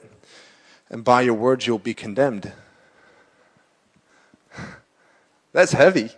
and 0.89 1.03
by 1.03 1.23
your 1.23 1.33
words 1.33 1.67
you'll 1.67 1.77
be 1.77 1.93
condemned. 1.93 2.53
That's 5.51 5.73
heavy. 5.73 6.09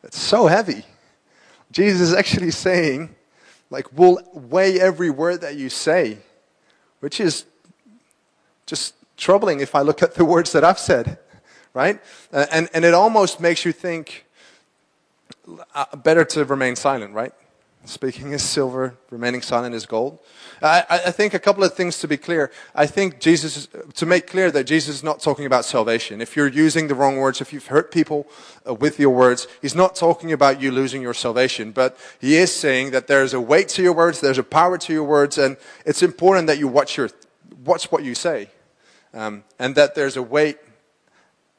That's 0.00 0.16
so 0.16 0.46
heavy. 0.46 0.84
Jesus 1.72 2.02
is 2.02 2.14
actually 2.14 2.52
saying, 2.52 3.16
like, 3.68 3.88
we'll 3.92 4.20
weigh 4.32 4.78
every 4.78 5.10
word 5.10 5.40
that 5.40 5.56
you 5.56 5.70
say, 5.70 6.18
which 7.00 7.18
is 7.18 7.46
just 8.66 8.94
troubling 9.16 9.58
if 9.58 9.74
I 9.74 9.80
look 9.80 10.04
at 10.04 10.14
the 10.14 10.24
words 10.24 10.52
that 10.52 10.62
I've 10.62 10.78
said, 10.78 11.18
right? 11.74 12.00
Uh, 12.32 12.46
and, 12.52 12.68
and 12.72 12.84
it 12.84 12.94
almost 12.94 13.40
makes 13.40 13.64
you 13.64 13.72
think 13.72 14.24
uh, 15.74 15.96
better 15.96 16.24
to 16.26 16.44
remain 16.44 16.76
silent, 16.76 17.12
right? 17.12 17.32
Speaking 17.84 18.32
is 18.32 18.42
silver, 18.42 18.96
remaining 19.10 19.40
silent 19.40 19.74
is 19.74 19.86
gold. 19.86 20.18
I, 20.60 20.84
I, 20.90 21.10
think 21.10 21.32
a 21.32 21.38
couple 21.38 21.64
of 21.64 21.72
things 21.72 21.98
to 22.00 22.08
be 22.08 22.16
clear. 22.16 22.50
I 22.74 22.84
think 22.86 23.18
Jesus, 23.18 23.68
to 23.94 24.04
make 24.04 24.26
clear 24.26 24.50
that 24.50 24.64
Jesus 24.64 24.96
is 24.96 25.02
not 25.02 25.20
talking 25.20 25.46
about 25.46 25.64
salvation. 25.64 26.20
If 26.20 26.36
you're 26.36 26.48
using 26.48 26.88
the 26.88 26.94
wrong 26.94 27.16
words, 27.16 27.40
if 27.40 27.52
you've 27.52 27.68
hurt 27.68 27.90
people 27.90 28.26
uh, 28.68 28.74
with 28.74 28.98
your 28.98 29.10
words, 29.10 29.46
he's 29.62 29.74
not 29.74 29.96
talking 29.96 30.32
about 30.32 30.60
you 30.60 30.70
losing 30.70 31.00
your 31.00 31.14
salvation. 31.14 31.70
But 31.70 31.96
he 32.20 32.36
is 32.36 32.54
saying 32.54 32.90
that 32.90 33.06
there's 33.06 33.32
a 33.32 33.40
weight 33.40 33.68
to 33.70 33.82
your 33.82 33.94
words, 33.94 34.20
there's 34.20 34.38
a 34.38 34.42
power 34.42 34.76
to 34.76 34.92
your 34.92 35.04
words, 35.04 35.38
and 35.38 35.56
it's 35.86 36.02
important 36.02 36.46
that 36.48 36.58
you 36.58 36.68
watch 36.68 36.96
your, 36.96 37.08
watch 37.64 37.90
what 37.90 38.04
you 38.04 38.14
say. 38.14 38.50
Um, 39.14 39.44
and 39.58 39.74
that 39.76 39.94
there's 39.94 40.18
a 40.18 40.22
weight, 40.22 40.58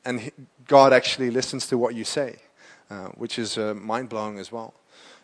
and 0.06 0.32
God 0.68 0.94
actually 0.94 1.32
listens 1.32 1.66
to 1.68 1.78
what 1.78 1.96
you 1.96 2.04
say, 2.04 2.36
uh, 2.92 3.08
which 3.18 3.40
is 3.40 3.58
uh, 3.58 3.74
mind 3.74 4.10
blowing 4.10 4.38
as 4.38 4.52
well. 4.52 4.76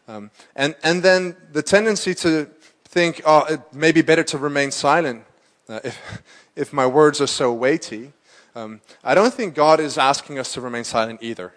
Um, 0.08 0.32
and, 0.56 0.76
and 0.84 1.02
then 1.02 1.36
the 1.52 1.64
tendency 1.64 2.14
to 2.16 2.50
think, 2.86 3.22
oh, 3.26 3.46
it 3.46 3.62
may 3.74 3.92
be 3.92 4.02
better 4.02 4.24
to 4.24 4.38
remain 4.38 4.72
silent 4.72 5.24
uh, 5.68 5.80
if, 5.84 6.24
if 6.56 6.74
my 6.74 6.86
words 6.86 7.20
are 7.22 7.28
so 7.28 7.54
weighty. 7.54 8.14
Um, 8.56 8.82
I 9.04 9.16
don't 9.16 9.34
think 9.34 9.54
God 9.54 9.80
is 9.80 9.98
asking 9.98 10.40
us 10.40 10.54
to 10.54 10.62
remain 10.62 10.84
silent 10.84 11.22
either. 11.22 11.54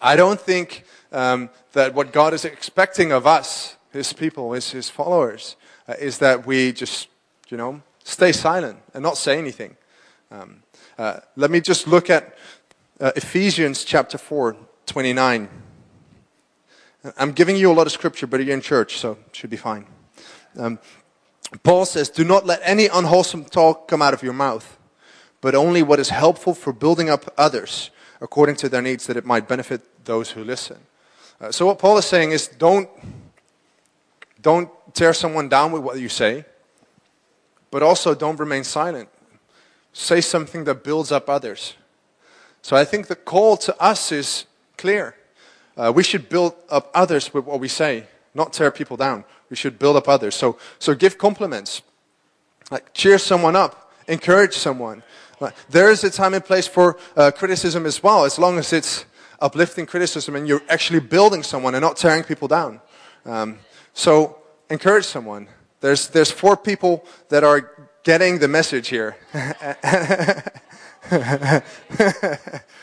I 0.00 0.16
don't 0.16 0.40
think 0.40 0.84
um, 1.12 1.50
that 1.72 1.94
what 1.94 2.12
God 2.12 2.34
is 2.34 2.44
expecting 2.44 3.12
of 3.12 3.26
us, 3.26 3.76
His 3.92 4.12
people, 4.12 4.52
His, 4.52 4.70
his 4.70 4.90
followers, 4.90 5.56
uh, 5.88 5.94
is 6.00 6.18
that 6.18 6.46
we 6.46 6.72
just, 6.72 7.08
you 7.48 7.56
know, 7.56 7.80
stay 8.02 8.32
silent 8.32 8.78
and 8.92 9.02
not 9.02 9.16
say 9.16 9.38
anything. 9.38 9.76
Um, 10.30 10.62
uh, 10.98 11.20
let 11.36 11.50
me 11.50 11.60
just 11.60 11.86
look 11.86 12.10
at 12.10 12.36
uh, 13.00 13.12
Ephesians 13.14 13.84
chapter 13.84 14.18
4, 14.18 14.56
29. 14.86 15.48
I'm 17.16 17.32
giving 17.32 17.56
you 17.56 17.70
a 17.70 17.74
lot 17.74 17.86
of 17.86 17.92
scripture, 17.92 18.26
but 18.26 18.44
you're 18.44 18.54
in 18.54 18.60
church, 18.60 18.98
so 18.98 19.12
it 19.12 19.36
should 19.36 19.50
be 19.50 19.56
fine. 19.56 19.86
Um, 20.56 20.78
Paul 21.62 21.84
says, 21.84 22.08
Do 22.08 22.24
not 22.24 22.46
let 22.46 22.60
any 22.62 22.86
unwholesome 22.86 23.44
talk 23.44 23.88
come 23.88 24.02
out 24.02 24.14
of 24.14 24.22
your 24.22 24.32
mouth, 24.32 24.78
but 25.40 25.54
only 25.54 25.82
what 25.82 26.00
is 26.00 26.10
helpful 26.10 26.54
for 26.54 26.72
building 26.72 27.08
up 27.10 27.32
others 27.36 27.90
according 28.20 28.56
to 28.56 28.68
their 28.68 28.82
needs, 28.82 29.06
that 29.06 29.16
it 29.16 29.24
might 29.24 29.46
benefit 29.46 30.04
those 30.04 30.30
who 30.30 30.42
listen. 30.42 30.78
Uh, 31.40 31.52
so, 31.52 31.66
what 31.66 31.78
Paul 31.78 31.98
is 31.98 32.06
saying 32.06 32.32
is 32.32 32.48
don't, 32.48 32.88
don't 34.40 34.70
tear 34.94 35.12
someone 35.12 35.48
down 35.48 35.72
with 35.72 35.82
what 35.82 36.00
you 36.00 36.08
say, 36.08 36.44
but 37.70 37.82
also 37.82 38.14
don't 38.14 38.40
remain 38.40 38.64
silent. 38.64 39.08
Say 39.92 40.20
something 40.20 40.64
that 40.64 40.82
builds 40.82 41.12
up 41.12 41.28
others. 41.28 41.74
So, 42.62 42.74
I 42.74 42.84
think 42.84 43.08
the 43.08 43.16
call 43.16 43.56
to 43.58 43.78
us 43.80 44.10
is 44.10 44.46
clear. 44.78 45.14
Uh, 45.76 45.92
we 45.94 46.02
should 46.02 46.28
build 46.28 46.54
up 46.70 46.90
others 46.94 47.32
with 47.34 47.44
what 47.44 47.60
we 47.60 47.68
say, 47.68 48.06
not 48.34 48.52
tear 48.52 48.70
people 48.70 48.96
down. 48.96 49.24
We 49.50 49.56
should 49.56 49.78
build 49.78 49.96
up 49.96 50.08
others. 50.08 50.34
So, 50.34 50.58
so 50.78 50.94
give 50.94 51.18
compliments, 51.18 51.82
like 52.70 52.92
cheer 52.94 53.18
someone 53.18 53.56
up, 53.56 53.92
encourage 54.08 54.54
someone. 54.54 55.02
Like, 55.38 55.54
there 55.68 55.90
is 55.90 56.02
a 56.02 56.10
time 56.10 56.32
and 56.34 56.44
place 56.44 56.66
for 56.66 56.98
uh, 57.16 57.30
criticism 57.30 57.84
as 57.84 58.02
well, 58.02 58.24
as 58.24 58.38
long 58.38 58.58
as 58.58 58.72
it's 58.72 59.04
uplifting 59.40 59.86
criticism 59.86 60.34
and 60.34 60.48
you're 60.48 60.62
actually 60.68 61.00
building 61.00 61.42
someone 61.42 61.74
and 61.74 61.82
not 61.82 61.96
tearing 61.96 62.24
people 62.24 62.48
down. 62.48 62.80
Um, 63.24 63.58
so 63.92 64.38
encourage 64.70 65.04
someone. 65.04 65.48
There's, 65.80 66.08
there's 66.08 66.30
four 66.30 66.56
people 66.56 67.04
that 67.28 67.44
are 67.44 67.70
getting 68.02 68.38
the 68.38 68.48
message 68.48 68.88
here. 68.88 69.16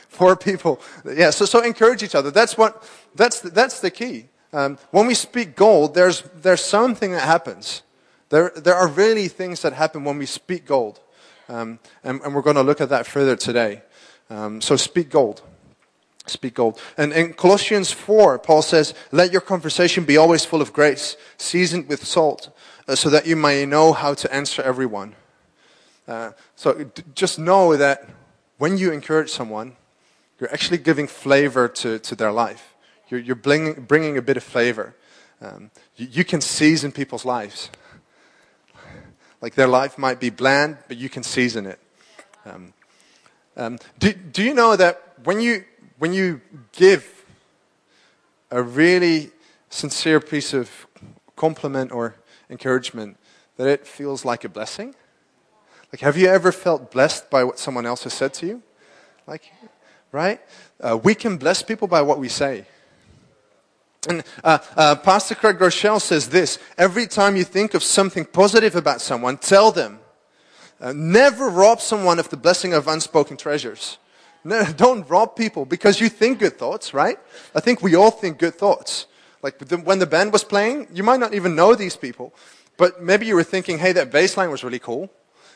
four 0.10 0.36
people. 0.36 0.82
Yeah, 1.06 1.30
so, 1.32 1.46
so 1.46 1.62
encourage 1.62 2.04
each 2.04 2.16
other. 2.16 2.32
That's, 2.32 2.58
what, 2.58 2.88
that's, 3.16 3.42
the, 3.42 3.50
that's 3.50 3.80
the 3.80 3.92
key. 3.92 4.28
Um, 4.54 4.78
when 4.92 5.08
we 5.08 5.16
speak 5.16 5.56
gold, 5.56 5.96
there's, 5.96 6.22
there's 6.42 6.64
something 6.64 7.12
that 7.12 7.24
happens. 7.24 7.82
There, 8.30 8.52
there 8.56 8.76
are 8.76 8.88
really 8.88 9.28
things 9.28 9.62
that 9.64 9.74
happen 9.74 10.04
when 10.04 10.18
we 10.18 10.26
speak 10.26 10.66
gold. 10.66 11.00
Um, 11.50 11.80
and, 12.04 12.22
and, 12.22 12.34
we're 12.34 12.42
going 12.42 12.56
to 12.56 12.64
look 12.64 12.80
at 12.80 12.90
that 12.90 13.06
further 13.06 13.36
today. 13.36 13.82
Um, 14.30 14.62
so 14.62 14.76
speak 14.76 15.10
gold. 15.10 15.42
Speak 16.26 16.54
gold. 16.54 16.80
And 16.98 17.12
in 17.12 17.34
Colossians 17.34 17.92
4, 17.92 18.40
Paul 18.40 18.62
says, 18.62 18.94
Let 19.12 19.32
your 19.32 19.42
conversation 19.42 20.06
be 20.06 20.16
always 20.16 20.46
full 20.46 20.62
of 20.62 20.72
grace, 20.72 21.18
seasoned 21.38 21.90
with 21.90 22.06
salt, 22.06 22.56
uh, 22.88 22.96
so 22.96 23.10
that 23.10 23.28
you 23.28 23.36
may 23.36 23.66
know 23.66 23.92
how 23.92 24.14
to 24.14 24.34
answer 24.34 24.62
everyone. 24.62 25.16
Uh, 26.08 26.32
so 26.56 26.90
just 27.16 27.40
know 27.40 27.76
that 27.76 28.08
when 28.58 28.78
you 28.78 28.92
encourage 28.92 29.30
someone, 29.30 29.76
you're 30.40 30.52
actually 30.52 30.78
giving 30.78 31.08
flavor 31.08 31.68
to, 31.68 32.00
to 32.00 32.16
their 32.16 32.32
life. 32.32 32.76
You're, 33.10 33.20
you're 33.20 33.36
bringing, 33.36 33.84
bringing 33.84 34.18
a 34.18 34.22
bit 34.22 34.38
of 34.38 34.44
flavor. 34.44 34.96
Um, 35.42 35.72
you, 35.96 36.08
you 36.12 36.24
can 36.24 36.42
season 36.42 36.92
people's 36.92 37.26
lives. 37.26 37.70
Like 39.42 39.56
their 39.56 39.68
life 39.68 39.98
might 39.98 40.20
be 40.20 40.30
bland, 40.30 40.78
but 40.88 40.98
you 40.98 41.10
can 41.10 41.24
season 41.24 41.66
it. 41.66 41.80
Um, 42.46 42.74
um, 43.58 43.78
do, 44.00 44.14
do 44.14 44.44
you 44.44 44.54
know 44.54 44.76
that 44.76 45.02
when 45.24 45.42
you, 45.42 45.66
when 45.98 46.14
you 46.14 46.42
give 46.72 47.26
a 48.52 48.62
really 48.62 49.32
sincere 49.70 50.20
piece 50.20 50.54
of 50.54 50.88
compliment 51.36 51.92
or 51.92 52.16
encouragement, 52.50 53.18
that 53.58 53.68
it 53.68 53.86
feels 53.86 54.24
like 54.24 54.44
a 54.44 54.50
blessing? 54.50 54.96
Like, 55.94 56.00
have 56.00 56.18
you 56.18 56.26
ever 56.26 56.52
felt 56.52 56.90
blessed 56.90 57.30
by 57.30 57.44
what 57.44 57.60
someone 57.60 57.86
else 57.86 58.04
has 58.06 58.14
said 58.16 58.34
to 58.36 58.48
you? 58.48 58.64
Like, 59.28 59.54
right? 60.12 60.42
Uh, 60.82 60.98
we 60.98 61.14
can 61.14 61.38
bless 61.38 61.62
people 61.62 61.88
by 61.88 62.02
what 62.02 62.18
we 62.18 62.30
say. 62.30 62.66
And 64.10 64.24
uh, 64.44 64.58
uh, 64.76 64.96
Pastor 64.96 65.36
Craig 65.36 65.60
Groeschel 65.60 66.02
says 66.02 66.30
this 66.30 66.58
every 66.80 67.06
time 67.06 67.36
you 67.36 67.44
think 67.44 67.76
of 67.76 67.84
something 67.84 68.26
positive 68.26 68.76
about 68.76 69.02
someone, 69.02 69.38
tell 69.38 69.72
them. 69.72 70.00
Uh, 70.82 70.94
never 70.94 71.48
rob 71.48 71.80
someone 71.80 72.18
of 72.18 72.28
the 72.30 72.38
blessing 72.38 72.74
of 72.74 72.88
unspoken 72.88 73.38
treasures. 73.38 74.00
No, 74.44 74.66
don't 74.76 75.08
rob 75.08 75.36
people 75.36 75.64
because 75.64 76.02
you 76.02 76.10
think 76.10 76.40
good 76.40 76.58
thoughts, 76.58 76.96
right? 76.96 77.20
I 77.54 77.60
think 77.60 77.84
we 77.84 77.94
all 77.94 78.10
think 78.10 78.40
good 78.40 78.56
thoughts. 78.56 79.06
Like 79.44 79.62
when 79.84 80.00
the 80.00 80.08
band 80.08 80.34
was 80.34 80.44
playing, 80.44 80.88
you 80.92 81.04
might 81.04 81.20
not 81.20 81.36
even 81.36 81.56
know 81.56 81.76
these 81.76 81.96
people, 81.96 82.34
but 82.78 83.00
maybe 83.00 83.28
you 83.28 83.36
were 83.36 83.44
thinking, 83.44 83.78
hey, 83.78 83.92
that 83.92 84.12
bass 84.12 84.38
line 84.38 84.50
was 84.50 84.64
really 84.64 84.80
cool. 84.80 85.12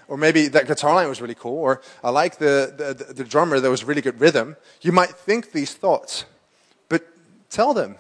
Or 0.08 0.18
maybe 0.18 0.48
that 0.48 0.68
guitar 0.68 0.96
line 0.96 1.10
was 1.10 1.22
really 1.22 1.36
cool. 1.36 1.58
Or 1.58 1.82
I 2.04 2.10
like 2.10 2.38
the, 2.38 2.74
the, 2.78 3.14
the 3.14 3.24
drummer, 3.24 3.60
there 3.60 3.72
was 3.72 3.84
really 3.84 4.02
good 4.02 4.20
rhythm. 4.20 4.56
You 4.82 4.92
might 4.92 5.10
think 5.10 5.52
these 5.52 5.74
thoughts, 5.74 6.26
but 6.88 7.06
tell 7.50 7.74
them 7.74 7.98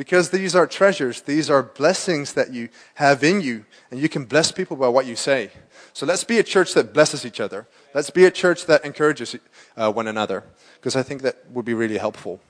because 0.00 0.30
these 0.30 0.54
are 0.54 0.66
treasures, 0.66 1.20
these 1.20 1.50
are 1.50 1.62
blessings 1.62 2.32
that 2.32 2.50
you 2.50 2.70
have 2.94 3.22
in 3.22 3.42
you, 3.42 3.66
and 3.90 4.00
you 4.00 4.08
can 4.08 4.24
bless 4.24 4.50
people 4.50 4.74
by 4.74 4.88
what 4.88 5.04
you 5.04 5.14
say. 5.14 5.50
So 5.92 6.06
let's 6.06 6.24
be 6.24 6.38
a 6.38 6.42
church 6.42 6.72
that 6.72 6.94
blesses 6.94 7.26
each 7.26 7.38
other. 7.38 7.66
Let's 7.92 8.08
be 8.08 8.24
a 8.24 8.30
church 8.30 8.64
that 8.64 8.82
encourages 8.84 9.36
uh, 9.76 9.92
one 9.92 10.06
another, 10.06 10.44
because 10.76 10.96
I 10.96 11.02
think 11.02 11.20
that 11.20 11.50
would 11.50 11.66
be 11.66 11.74
really 11.74 11.98
helpful. 11.98 12.40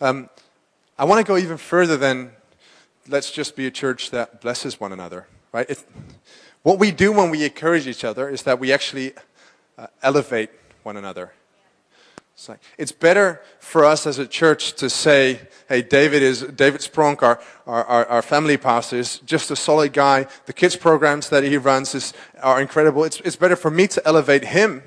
Um, 0.00 0.30
I 0.98 1.04
want 1.04 1.24
to 1.24 1.30
go 1.30 1.36
even 1.36 1.58
further 1.58 1.98
than 1.98 2.30
let's 3.06 3.30
just 3.30 3.54
be 3.54 3.66
a 3.66 3.70
church 3.70 4.10
that 4.10 4.40
blesses 4.40 4.80
one 4.80 4.92
another, 4.92 5.26
right? 5.52 5.84
What 6.64 6.78
we 6.78 6.90
do 6.90 7.12
when 7.12 7.30
we 7.30 7.44
encourage 7.44 7.86
each 7.86 8.04
other 8.04 8.28
is 8.28 8.42
that 8.42 8.58
we 8.58 8.72
actually 8.72 9.12
uh, 9.76 9.86
elevate 10.02 10.48
one 10.82 10.96
another. 10.96 11.30
It's, 12.32 12.48
like, 12.48 12.58
it's 12.78 12.90
better 12.90 13.42
for 13.60 13.84
us 13.84 14.06
as 14.06 14.18
a 14.18 14.26
church 14.26 14.72
to 14.76 14.88
say, 14.88 15.40
hey, 15.68 15.82
David 15.82 16.22
is 16.22 16.40
David 16.40 16.80
Spronk, 16.80 17.22
our, 17.22 17.38
our, 17.66 18.06
our, 18.06 18.22
family 18.22 18.56
pastor, 18.56 18.96
is 18.96 19.18
just 19.18 19.50
a 19.50 19.56
solid 19.56 19.92
guy. 19.92 20.26
The 20.46 20.54
kids 20.54 20.74
programs 20.74 21.28
that 21.28 21.44
he 21.44 21.58
runs 21.58 21.94
is, 21.94 22.14
are 22.42 22.60
incredible. 22.60 23.04
It's, 23.04 23.20
it's 23.20 23.36
better 23.36 23.56
for 23.56 23.70
me 23.70 23.86
to 23.88 24.04
elevate 24.06 24.46
him 24.46 24.82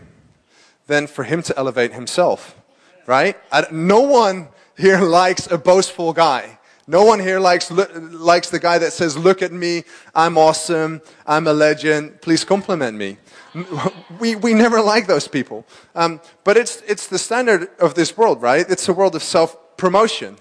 than 0.88 1.06
for 1.06 1.26
him 1.26 1.44
to 1.44 1.58
elevate 1.58 1.94
himself, 1.94 2.60
right? 3.06 3.38
I, 3.52 3.68
no 3.72 4.02
one 4.02 4.48
here 4.78 5.00
likes 5.00 5.46
a 5.50 5.60
boastful 5.60 6.12
guy. 6.12 6.57
No 6.90 7.04
one 7.04 7.20
here 7.20 7.38
likes, 7.38 7.70
likes 7.70 8.50
the 8.50 8.60
guy 8.60 8.78
that 8.78 8.94
says, 8.94 9.18
look 9.18 9.42
at 9.42 9.52
me, 9.52 9.84
I'm 10.16 10.38
awesome, 10.38 11.02
I'm 11.26 11.46
a 11.46 11.54
legend, 11.54 12.22
please 12.22 12.46
compliment 12.46 12.98
me. 12.98 13.18
we, 14.20 14.38
we 14.38 14.54
never 14.54 14.80
like 14.82 15.06
those 15.06 15.28
people. 15.28 15.66
Um, 15.96 16.22
but 16.46 16.56
it's, 16.56 16.82
it's 16.88 17.08
the 17.08 17.20
standard 17.20 17.70
of 17.80 17.96
this 17.96 18.18
world, 18.18 18.42
right? 18.42 18.66
It's 18.70 18.88
a 18.88 18.94
world 18.94 19.16
of 19.16 19.24
self 19.24 19.76
promotion. 19.76 20.38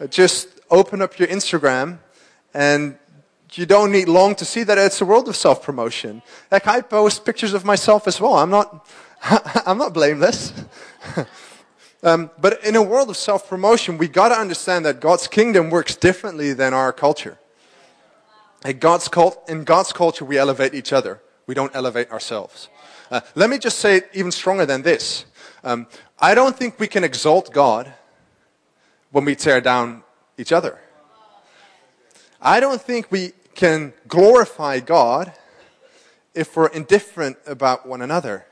Uh, 0.00 0.08
just 0.08 0.48
open 0.68 1.00
up 1.00 1.16
your 1.18 1.28
Instagram 1.28 1.98
and 2.52 2.98
you 3.52 3.64
don't 3.64 3.92
need 3.92 4.08
long 4.08 4.34
to 4.34 4.44
see 4.44 4.64
that 4.64 4.78
it's 4.78 5.00
a 5.00 5.04
world 5.04 5.28
of 5.28 5.36
self 5.36 5.62
promotion. 5.62 6.22
Like 6.50 6.66
I 6.66 6.80
post 6.80 7.24
pictures 7.24 7.54
of 7.54 7.64
myself 7.64 8.08
as 8.08 8.20
well. 8.20 8.34
I'm 8.34 8.50
not, 8.50 8.88
I'm 9.66 9.78
not 9.78 9.94
blameless. 9.94 10.52
um, 12.04 12.30
but 12.38 12.62
in 12.62 12.76
a 12.76 12.82
world 12.82 13.08
of 13.08 13.16
self 13.16 13.48
promotion, 13.48 13.96
we 13.96 14.08
got 14.08 14.28
to 14.28 14.34
understand 14.34 14.84
that 14.84 15.00
God's 15.00 15.26
kingdom 15.26 15.70
works 15.70 15.96
differently 15.96 16.52
than 16.52 16.74
our 16.74 16.92
culture. 16.92 17.38
In 18.64 18.78
God's, 18.78 19.08
cult, 19.08 19.42
in 19.48 19.64
God's 19.64 19.92
culture, 19.92 20.24
we 20.24 20.36
elevate 20.36 20.74
each 20.74 20.92
other. 20.92 21.20
We 21.46 21.54
don't 21.54 21.74
elevate 21.74 22.10
ourselves. 22.10 22.68
Uh, 23.10 23.20
let 23.34 23.48
me 23.48 23.58
just 23.58 23.78
say 23.78 23.96
it 23.96 24.10
even 24.12 24.30
stronger 24.30 24.66
than 24.66 24.82
this. 24.82 25.24
Um, 25.62 25.86
I 26.18 26.34
don't 26.34 26.54
think 26.54 26.78
we 26.78 26.88
can 26.88 27.04
exalt 27.04 27.52
God 27.52 27.92
when 29.10 29.24
we 29.24 29.34
tear 29.34 29.62
down 29.62 30.02
each 30.36 30.52
other. 30.52 30.78
I 32.40 32.60
don't 32.60 32.80
think 32.80 33.10
we 33.10 33.32
can 33.54 33.94
glorify 34.08 34.80
God 34.80 35.32
if 36.34 36.54
we're 36.54 36.66
indifferent 36.66 37.38
about 37.46 37.86
one 37.86 38.02
another. 38.02 38.44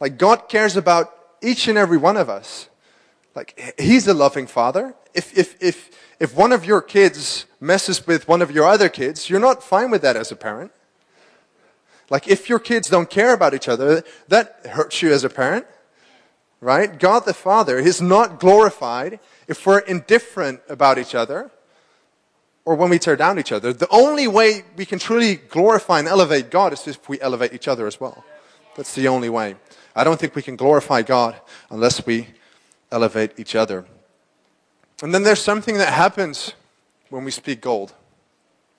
Like, 0.00 0.18
God 0.18 0.48
cares 0.48 0.76
about 0.76 1.17
each 1.42 1.68
and 1.68 1.78
every 1.78 1.98
one 1.98 2.16
of 2.16 2.28
us. 2.28 2.68
Like, 3.34 3.74
He's 3.78 4.06
a 4.06 4.14
loving 4.14 4.46
Father. 4.46 4.94
If, 5.14 5.36
if, 5.36 5.60
if, 5.62 5.90
if 6.20 6.34
one 6.34 6.52
of 6.52 6.64
your 6.64 6.82
kids 6.82 7.46
messes 7.60 8.06
with 8.06 8.28
one 8.28 8.42
of 8.42 8.50
your 8.50 8.66
other 8.66 8.88
kids, 8.88 9.30
you're 9.30 9.40
not 9.40 9.62
fine 9.62 9.90
with 9.90 10.02
that 10.02 10.16
as 10.16 10.32
a 10.32 10.36
parent. 10.36 10.72
Like 12.10 12.28
if 12.28 12.48
your 12.48 12.58
kids 12.58 12.88
don't 12.88 13.10
care 13.10 13.32
about 13.32 13.54
each 13.54 13.68
other, 13.68 14.02
that 14.28 14.66
hurts 14.66 15.02
you 15.02 15.12
as 15.12 15.24
a 15.24 15.28
parent, 15.28 15.66
right? 16.60 16.98
God 16.98 17.24
the 17.24 17.34
Father 17.34 17.78
is 17.78 18.00
not 18.00 18.40
glorified 18.40 19.20
if 19.46 19.66
we're 19.66 19.80
indifferent 19.80 20.60
about 20.68 20.98
each 20.98 21.14
other 21.14 21.50
or 22.64 22.74
when 22.74 22.90
we 22.90 22.98
tear 22.98 23.16
down 23.16 23.38
each 23.38 23.52
other. 23.52 23.72
The 23.72 23.88
only 23.90 24.26
way 24.26 24.62
we 24.76 24.86
can 24.86 24.98
truly 24.98 25.36
glorify 25.36 25.98
and 25.98 26.08
elevate 26.08 26.50
God 26.50 26.72
is 26.72 26.86
if 26.86 27.08
we 27.08 27.20
elevate 27.20 27.52
each 27.52 27.68
other 27.68 27.86
as 27.86 28.00
well. 28.00 28.24
That's 28.76 28.94
the 28.94 29.08
only 29.08 29.28
way. 29.28 29.56
I 29.98 30.04
don't 30.04 30.18
think 30.18 30.36
we 30.36 30.42
can 30.42 30.54
glorify 30.54 31.02
God 31.02 31.34
unless 31.70 32.06
we 32.06 32.28
elevate 32.92 33.32
each 33.36 33.56
other. 33.56 33.84
And 35.02 35.12
then 35.12 35.24
there's 35.24 35.42
something 35.42 35.76
that 35.78 35.92
happens 35.92 36.54
when 37.10 37.24
we 37.24 37.32
speak 37.32 37.60
gold. 37.60 37.92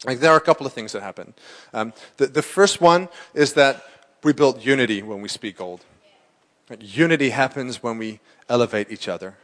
Like 0.05 0.19
there 0.19 0.31
are 0.31 0.37
a 0.37 0.41
couple 0.41 0.65
of 0.65 0.71
things 0.71 0.93
that 0.93 1.03
happen. 1.03 1.33
Um, 1.73 1.91
the, 2.15 2.27
the 2.27 2.41
first 2.41 2.79
one 2.79 3.09
is 3.33 3.53
that 3.53 3.83
we 4.23 4.31
build 4.31 4.65
unity 4.65 5.03
when 5.03 5.21
we 5.21 5.27
speak 5.27 5.57
gold. 5.57 5.81
Unity 6.79 7.31
happens 7.31 7.83
when 7.83 7.97
we 7.97 8.21
elevate 8.47 8.89
each 8.89 9.09
other. 9.09 9.35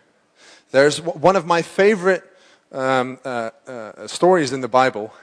There's 0.72 1.02
one 1.02 1.36
of 1.36 1.46
my 1.46 1.62
favorite 1.62 2.24
um, 2.72 3.20
uh, 3.26 3.52
uh, 3.68 4.08
stories 4.08 4.54
in 4.54 4.62
the 4.62 4.70
Bible, 4.70 5.14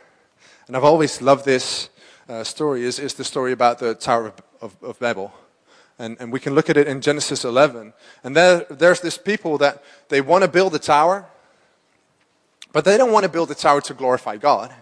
and 0.67 0.77
I've 0.77 0.85
always 0.85 1.23
loved 1.23 1.47
this 1.47 1.89
uh, 2.29 2.45
story, 2.45 2.85
is, 2.85 2.99
is 2.99 3.15
the 3.15 3.25
story 3.25 3.53
about 3.53 3.79
the 3.79 3.95
Tower 3.95 4.27
of, 4.27 4.35
of, 4.61 4.83
of 4.83 4.99
Babel. 4.99 5.33
And, 6.03 6.17
and 6.19 6.33
we 6.33 6.41
can 6.41 6.57
look 6.57 6.69
at 6.69 6.77
it 6.77 6.89
in 6.89 7.01
Genesis 7.01 7.45
11. 7.45 7.93
And 8.25 8.37
there, 8.37 8.67
there's 8.69 9.01
this 9.01 9.17
people 9.17 9.57
that 9.59 9.85
they 10.09 10.21
want 10.21 10.43
to 10.43 10.49
build 10.51 10.75
a 10.75 10.81
tower, 10.81 11.27
but 12.73 12.85
they 12.85 12.97
don't 12.99 13.13
want 13.13 13.23
to 13.23 13.29
build 13.29 13.53
a 13.53 13.55
tower 13.55 13.81
to 13.83 13.95
glorify 13.95 14.37
God. 14.37 14.75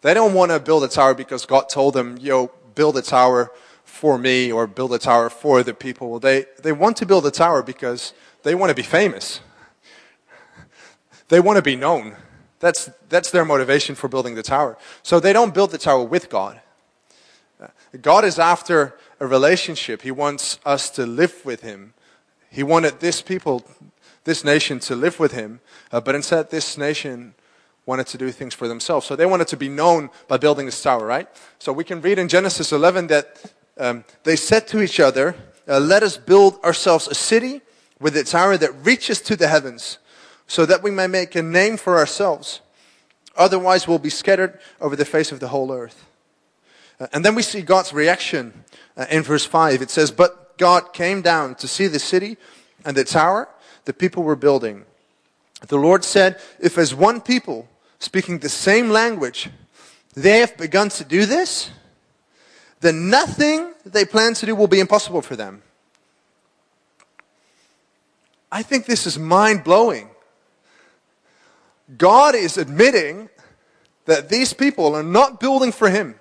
They 0.00 0.14
don't 0.14 0.32
want 0.32 0.50
to 0.50 0.58
build 0.58 0.82
a 0.82 0.88
tower 0.88 1.12
because 1.12 1.44
God 1.44 1.68
told 1.68 1.92
them, 1.92 2.16
yo, 2.18 2.50
build 2.74 2.96
a 2.96 3.02
tower 3.02 3.52
for 3.84 4.16
me 4.16 4.50
or 4.50 4.66
build 4.66 4.94
a 4.94 4.98
tower 4.98 5.28
for 5.28 5.62
the 5.62 5.74
people. 5.74 6.18
They, 6.18 6.46
they 6.62 6.72
want 6.72 6.96
to 6.98 7.06
build 7.06 7.26
a 7.26 7.30
tower 7.30 7.62
because 7.62 8.14
they 8.42 8.54
want 8.54 8.70
to 8.70 8.74
be 8.74 8.82
famous. 8.82 9.40
They 11.28 11.40
want 11.40 11.56
to 11.56 11.62
be 11.62 11.76
known. 11.76 12.16
That's, 12.60 12.88
that's 13.10 13.30
their 13.30 13.44
motivation 13.44 13.94
for 13.94 14.08
building 14.08 14.36
the 14.36 14.42
tower. 14.42 14.78
So 15.02 15.20
they 15.20 15.34
don't 15.34 15.52
build 15.52 15.70
the 15.70 15.78
tower 15.78 16.02
with 16.02 16.30
God. 16.30 16.62
Uh, 17.60 17.66
God 18.00 18.24
is 18.24 18.38
after 18.38 18.96
a 19.20 19.26
relationship. 19.26 20.02
He 20.02 20.10
wants 20.10 20.58
us 20.64 20.90
to 20.90 21.06
live 21.06 21.44
with 21.44 21.60
Him. 21.60 21.94
He 22.50 22.62
wanted 22.62 23.00
this 23.00 23.22
people, 23.22 23.64
this 24.24 24.42
nation, 24.42 24.80
to 24.80 24.96
live 24.96 25.20
with 25.20 25.32
Him, 25.32 25.60
uh, 25.92 26.00
but 26.00 26.14
instead, 26.14 26.50
this 26.50 26.76
nation 26.76 27.34
wanted 27.86 28.06
to 28.08 28.18
do 28.18 28.30
things 28.30 28.54
for 28.54 28.68
themselves. 28.68 29.06
So 29.06 29.16
they 29.16 29.26
wanted 29.26 29.48
to 29.48 29.56
be 29.56 29.68
known 29.68 30.10
by 30.28 30.36
building 30.36 30.66
this 30.66 30.82
tower, 30.82 31.06
right? 31.06 31.28
So 31.58 31.72
we 31.72 31.84
can 31.84 32.00
read 32.00 32.18
in 32.18 32.28
Genesis 32.28 32.72
11 32.72 33.08
that 33.08 33.52
um, 33.78 34.04
they 34.24 34.36
said 34.36 34.66
to 34.68 34.80
each 34.80 35.00
other, 35.00 35.34
uh, 35.68 35.78
Let 35.80 36.02
us 36.02 36.16
build 36.16 36.62
ourselves 36.64 37.08
a 37.08 37.14
city 37.14 37.62
with 37.98 38.16
a 38.16 38.24
tower 38.24 38.56
that 38.56 38.72
reaches 38.84 39.20
to 39.22 39.36
the 39.36 39.48
heavens, 39.48 39.98
so 40.46 40.66
that 40.66 40.82
we 40.82 40.90
may 40.90 41.06
make 41.06 41.34
a 41.34 41.42
name 41.42 41.76
for 41.76 41.98
ourselves. 41.98 42.60
Otherwise, 43.36 43.86
we'll 43.86 43.98
be 43.98 44.10
scattered 44.10 44.58
over 44.80 44.96
the 44.96 45.04
face 45.04 45.30
of 45.30 45.40
the 45.40 45.48
whole 45.48 45.72
earth. 45.72 46.06
Uh, 47.00 47.06
and 47.12 47.24
then 47.24 47.34
we 47.34 47.42
see 47.42 47.62
God's 47.62 47.92
reaction 47.92 48.64
uh, 48.96 49.06
in 49.10 49.22
verse 49.22 49.46
5. 49.46 49.80
It 49.80 49.90
says, 49.90 50.10
But 50.10 50.58
God 50.58 50.92
came 50.92 51.22
down 51.22 51.54
to 51.56 51.66
see 51.66 51.86
the 51.86 51.98
city 51.98 52.36
and 52.84 52.96
the 52.96 53.04
tower 53.04 53.48
the 53.86 53.94
people 53.94 54.22
were 54.22 54.36
building. 54.36 54.84
The 55.66 55.78
Lord 55.78 56.04
said, 56.04 56.38
If 56.60 56.76
as 56.76 56.94
one 56.94 57.20
people 57.20 57.68
speaking 57.98 58.38
the 58.38 58.48
same 58.50 58.90
language, 58.90 59.50
they 60.14 60.38
have 60.40 60.56
begun 60.56 60.90
to 60.90 61.04
do 61.04 61.24
this, 61.24 61.70
then 62.80 63.08
nothing 63.08 63.72
they 63.84 64.04
plan 64.04 64.34
to 64.34 64.46
do 64.46 64.54
will 64.54 64.66
be 64.66 64.80
impossible 64.80 65.22
for 65.22 65.36
them. 65.36 65.62
I 68.52 68.62
think 68.62 68.86
this 68.86 69.06
is 69.06 69.18
mind 69.18 69.64
blowing. 69.64 70.10
God 71.96 72.34
is 72.34 72.56
admitting 72.58 73.28
that 74.06 74.28
these 74.28 74.52
people 74.52 74.94
are 74.94 75.02
not 75.02 75.40
building 75.40 75.72
for 75.72 75.88
Him. 75.88 76.19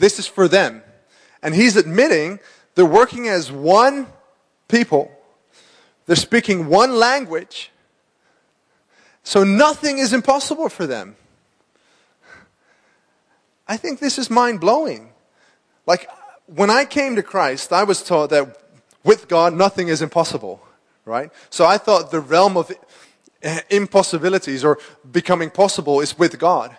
This 0.00 0.18
is 0.18 0.26
for 0.26 0.48
them. 0.48 0.82
And 1.42 1.54
He's 1.54 1.76
admitting 1.76 2.40
they're 2.74 2.84
working 2.84 3.28
as 3.28 3.52
one 3.52 4.06
people, 4.68 5.10
they're 6.06 6.16
speaking 6.16 6.66
one 6.66 6.96
language, 6.96 7.70
so 9.22 9.44
nothing 9.44 9.98
is 9.98 10.12
impossible 10.12 10.68
for 10.68 10.86
them. 10.86 11.16
I 13.68 13.76
think 13.76 14.00
this 14.00 14.18
is 14.18 14.30
mind 14.30 14.60
blowing. 14.60 15.10
Like, 15.86 16.08
when 16.46 16.70
I 16.70 16.84
came 16.84 17.14
to 17.16 17.22
Christ, 17.22 17.72
I 17.72 17.84
was 17.84 18.02
taught 18.02 18.30
that 18.30 18.58
with 19.04 19.28
God, 19.28 19.54
nothing 19.54 19.88
is 19.88 20.02
impossible, 20.02 20.60
right? 21.04 21.30
So 21.50 21.64
I 21.64 21.78
thought 21.78 22.10
the 22.10 22.20
realm 22.20 22.56
of 22.56 22.72
impossibilities 23.70 24.64
or 24.64 24.78
becoming 25.10 25.50
possible 25.50 26.00
is 26.00 26.18
with 26.18 26.38
God. 26.38 26.76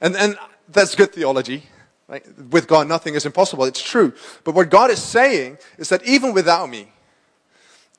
And, 0.00 0.16
and 0.16 0.36
that's 0.68 0.94
good 0.94 1.12
theology. 1.12 1.64
Right? 2.08 2.24
With 2.50 2.68
God, 2.68 2.86
nothing 2.86 3.14
is 3.14 3.26
impossible. 3.26 3.64
It's 3.64 3.82
true. 3.82 4.12
But 4.44 4.54
what 4.54 4.70
God 4.70 4.90
is 4.90 5.02
saying 5.02 5.58
is 5.76 5.88
that 5.88 6.04
even 6.04 6.32
without 6.32 6.70
me, 6.70 6.92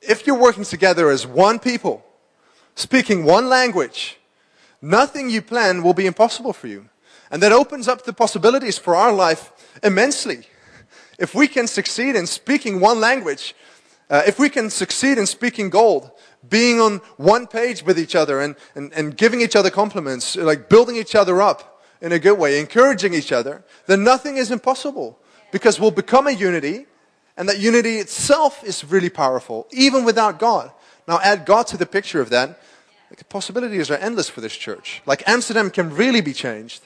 if 0.01 0.25
you're 0.25 0.39
working 0.39 0.63
together 0.63 1.09
as 1.09 1.27
one 1.27 1.59
people, 1.59 2.05
speaking 2.75 3.25
one 3.25 3.49
language, 3.49 4.17
nothing 4.81 5.29
you 5.29 5.41
plan 5.41 5.83
will 5.83 5.93
be 5.93 6.05
impossible 6.05 6.53
for 6.53 6.67
you. 6.67 6.89
And 7.29 7.43
that 7.43 7.51
opens 7.51 7.89
up 7.89 8.05
the 8.05 8.13
possibilities 8.13 8.77
for 8.77 8.95
our 8.95 9.11
life 9.11 9.51
immensely. 9.83 10.47
If 11.19 11.35
we 11.35 11.47
can 11.47 11.67
succeed 11.67 12.15
in 12.15 12.27
speaking 12.27 12.79
one 12.79 13.01
language, 13.01 13.55
uh, 14.09 14.23
if 14.25 14.39
we 14.39 14.49
can 14.49 14.69
succeed 14.69 15.17
in 15.17 15.25
speaking 15.25 15.69
gold, 15.69 16.11
being 16.47 16.79
on 16.79 16.99
one 17.17 17.47
page 17.47 17.83
with 17.83 17.99
each 17.99 18.15
other 18.15 18.39
and, 18.39 18.55
and, 18.75 18.93
and 18.93 19.17
giving 19.17 19.41
each 19.41 19.55
other 19.55 19.69
compliments, 19.69 20.37
like 20.37 20.69
building 20.69 20.95
each 20.95 21.15
other 21.15 21.41
up 21.41 21.76
in 22.01 22.11
a 22.11 22.19
good 22.19 22.37
way, 22.37 22.59
encouraging 22.59 23.13
each 23.13 23.31
other, 23.31 23.63
then 23.85 24.03
nothing 24.03 24.37
is 24.37 24.51
impossible 24.51 25.17
because 25.51 25.79
we'll 25.79 25.91
become 25.91 26.27
a 26.27 26.31
unity 26.31 26.85
and 27.37 27.47
that 27.47 27.59
unity 27.59 27.97
itself 27.97 28.63
is 28.63 28.83
really 28.83 29.09
powerful, 29.09 29.67
even 29.71 30.03
without 30.03 30.39
God. 30.39 30.71
Now 31.07 31.19
add 31.21 31.45
God 31.45 31.67
to 31.67 31.77
the 31.77 31.85
picture 31.85 32.19
of 32.19 32.29
that. 32.31 32.59
Like, 33.09 33.19
the 33.19 33.25
possibilities 33.25 33.89
are 33.89 33.97
endless 33.97 34.27
for 34.27 34.41
this 34.41 34.55
church. 34.55 35.01
Like 35.05 35.23
Amsterdam 35.27 35.69
can 35.69 35.93
really 35.93 36.21
be 36.21 36.33
changed. 36.33 36.81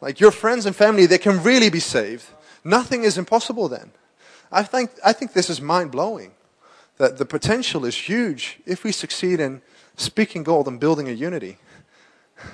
Like 0.00 0.20
your 0.20 0.30
friends 0.30 0.66
and 0.66 0.76
family, 0.76 1.06
they 1.06 1.18
can 1.18 1.42
really 1.42 1.70
be 1.70 1.80
saved. 1.80 2.26
Nothing 2.62 3.02
is 3.04 3.18
impossible 3.18 3.68
then. 3.68 3.90
I 4.52 4.62
think, 4.62 4.90
I 5.04 5.12
think 5.12 5.32
this 5.32 5.50
is 5.50 5.60
mind 5.60 5.90
blowing. 5.90 6.32
That 6.98 7.18
the 7.18 7.26
potential 7.26 7.84
is 7.84 7.94
huge 7.94 8.58
if 8.64 8.84
we 8.84 8.92
succeed 8.92 9.40
in 9.40 9.60
speaking 9.96 10.42
gold 10.42 10.68
and 10.68 10.78
building 10.78 11.08
a 11.08 11.12
unity. 11.12 11.58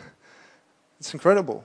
It's 0.98 1.12
incredible. 1.12 1.64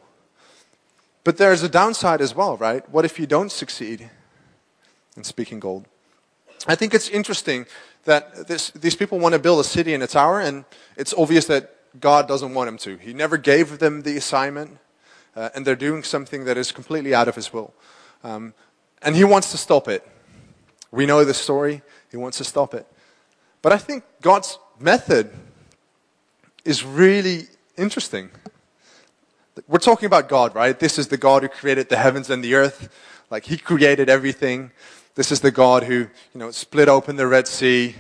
But 1.28 1.36
there's 1.36 1.62
a 1.62 1.68
downside 1.68 2.22
as 2.22 2.34
well, 2.34 2.56
right? 2.56 2.90
What 2.90 3.04
if 3.04 3.20
you 3.20 3.28
don't 3.28 3.52
succeed 3.52 4.10
in 5.18 5.26
speaking 5.26 5.60
gold? 5.60 5.86
I 6.66 6.76
think 6.76 6.94
it's 6.94 7.10
interesting 7.10 7.66
that 8.06 8.48
this, 8.48 8.70
these 8.70 8.96
people 8.96 9.20
want 9.20 9.34
to 9.34 9.40
build 9.40 9.60
a 9.60 9.66
city 9.66 9.94
and 9.94 10.02
a 10.02 10.08
tower, 10.08 10.40
and 10.40 10.64
it's 10.96 11.14
obvious 11.18 11.46
that 11.48 11.76
God 12.00 12.30
doesn't 12.30 12.54
want 12.54 12.70
them 12.70 12.78
to. 12.78 12.96
He 12.96 13.12
never 13.12 13.36
gave 13.36 13.80
them 13.80 14.04
the 14.04 14.16
assignment, 14.16 14.78
uh, 15.36 15.50
and 15.54 15.68
they're 15.68 15.76
doing 15.76 16.02
something 16.02 16.46
that 16.46 16.56
is 16.56 16.72
completely 16.72 17.14
out 17.14 17.28
of 17.28 17.36
His 17.36 17.52
will. 17.52 17.74
Um, 18.24 18.54
and 19.02 19.14
He 19.14 19.26
wants 19.26 19.52
to 19.52 19.58
stop 19.58 19.90
it. 19.90 20.08
We 20.92 21.06
know 21.06 21.26
the 21.26 21.34
story, 21.34 21.82
He 22.10 22.16
wants 22.16 22.38
to 22.38 22.46
stop 22.46 22.74
it. 22.74 22.88
But 23.62 23.74
I 23.74 23.78
think 23.80 24.06
God's 24.22 24.60
method 24.80 25.30
is 26.64 26.86
really 26.86 27.48
interesting. 27.76 28.30
We're 29.68 29.80
talking 29.80 30.06
about 30.06 30.30
God, 30.30 30.54
right? 30.54 30.78
This 30.78 31.00
is 31.00 31.08
the 31.08 31.18
God 31.18 31.42
who 31.42 31.50
created 31.50 31.90
the 31.90 31.98
heavens 31.98 32.30
and 32.30 32.44
the 32.44 32.54
earth. 32.56 32.90
Like, 33.30 33.46
He 33.46 33.58
created 33.58 34.10
everything. 34.10 34.72
This 35.16 35.32
is 35.32 35.40
the 35.40 35.52
God 35.52 35.84
who, 35.84 35.96
you 35.96 36.10
know, 36.36 36.52
split 36.52 36.88
open 36.88 37.16
the 37.16 37.26
Red 37.26 37.48
Sea, 37.48 37.96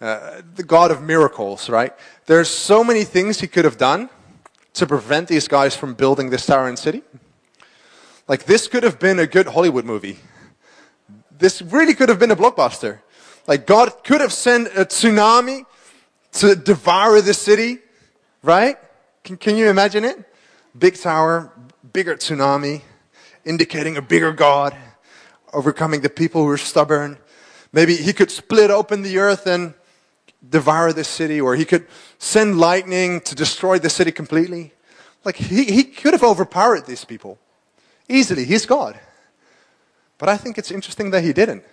uh, 0.00 0.42
the 0.54 0.62
God 0.62 0.90
of 0.90 1.02
miracles, 1.02 1.68
right? 1.68 1.92
There's 2.26 2.48
so 2.48 2.82
many 2.82 3.04
things 3.04 3.40
he 3.40 3.46
could 3.46 3.64
have 3.64 3.78
done 3.78 4.10
to 4.74 4.86
prevent 4.86 5.28
these 5.28 5.48
guys 5.48 5.76
from 5.76 5.94
building 5.94 6.30
this 6.30 6.44
tower 6.46 6.68
and 6.68 6.78
city. 6.78 7.02
Like, 8.26 8.44
this 8.44 8.66
could 8.66 8.82
have 8.82 8.98
been 8.98 9.18
a 9.18 9.26
good 9.26 9.46
Hollywood 9.46 9.84
movie. 9.84 10.18
This 11.30 11.62
really 11.62 11.94
could 11.94 12.08
have 12.08 12.18
been 12.18 12.30
a 12.30 12.36
blockbuster. 12.36 12.98
Like, 13.46 13.66
God 13.66 14.02
could 14.02 14.20
have 14.20 14.32
sent 14.32 14.68
a 14.68 14.84
tsunami 14.84 15.64
to 16.32 16.56
devour 16.56 17.20
the 17.20 17.32
city, 17.32 17.78
right? 18.42 18.76
Can, 19.22 19.36
can 19.36 19.56
you 19.56 19.68
imagine 19.68 20.04
it? 20.04 20.18
Big 20.78 20.96
tower, 20.96 21.52
bigger 21.92 22.16
tsunami, 22.16 22.82
indicating 23.44 23.96
a 23.96 24.02
bigger 24.02 24.32
God 24.32 24.76
overcoming 25.52 26.02
the 26.02 26.10
people 26.10 26.42
who 26.42 26.50
are 26.50 26.58
stubborn. 26.58 27.18
Maybe 27.72 27.96
he 27.96 28.12
could 28.12 28.30
split 28.30 28.70
open 28.70 29.02
the 29.02 29.18
earth 29.18 29.46
and 29.46 29.74
devour 30.48 30.92
the 30.92 31.04
city, 31.04 31.40
or 31.40 31.56
he 31.56 31.64
could 31.64 31.86
send 32.18 32.58
lightning 32.58 33.20
to 33.22 33.34
destroy 33.34 33.78
the 33.78 33.90
city 33.90 34.12
completely. 34.12 34.72
Like, 35.24 35.36
he, 35.36 35.64
he 35.64 35.84
could 35.84 36.12
have 36.12 36.22
overpowered 36.22 36.86
these 36.86 37.04
people 37.04 37.38
easily. 38.08 38.44
He's 38.44 38.66
God. 38.66 38.98
But 40.18 40.28
I 40.28 40.36
think 40.36 40.58
it's 40.58 40.70
interesting 40.70 41.10
that 41.10 41.24
he 41.24 41.32
didn't. 41.32 41.64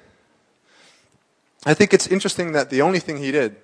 I 1.66 1.74
think 1.74 1.94
it's 1.94 2.08
interesting 2.08 2.52
that 2.54 2.70
the 2.70 2.82
only 2.82 3.00
thing 3.00 3.18
he 3.18 3.32
did, 3.32 3.56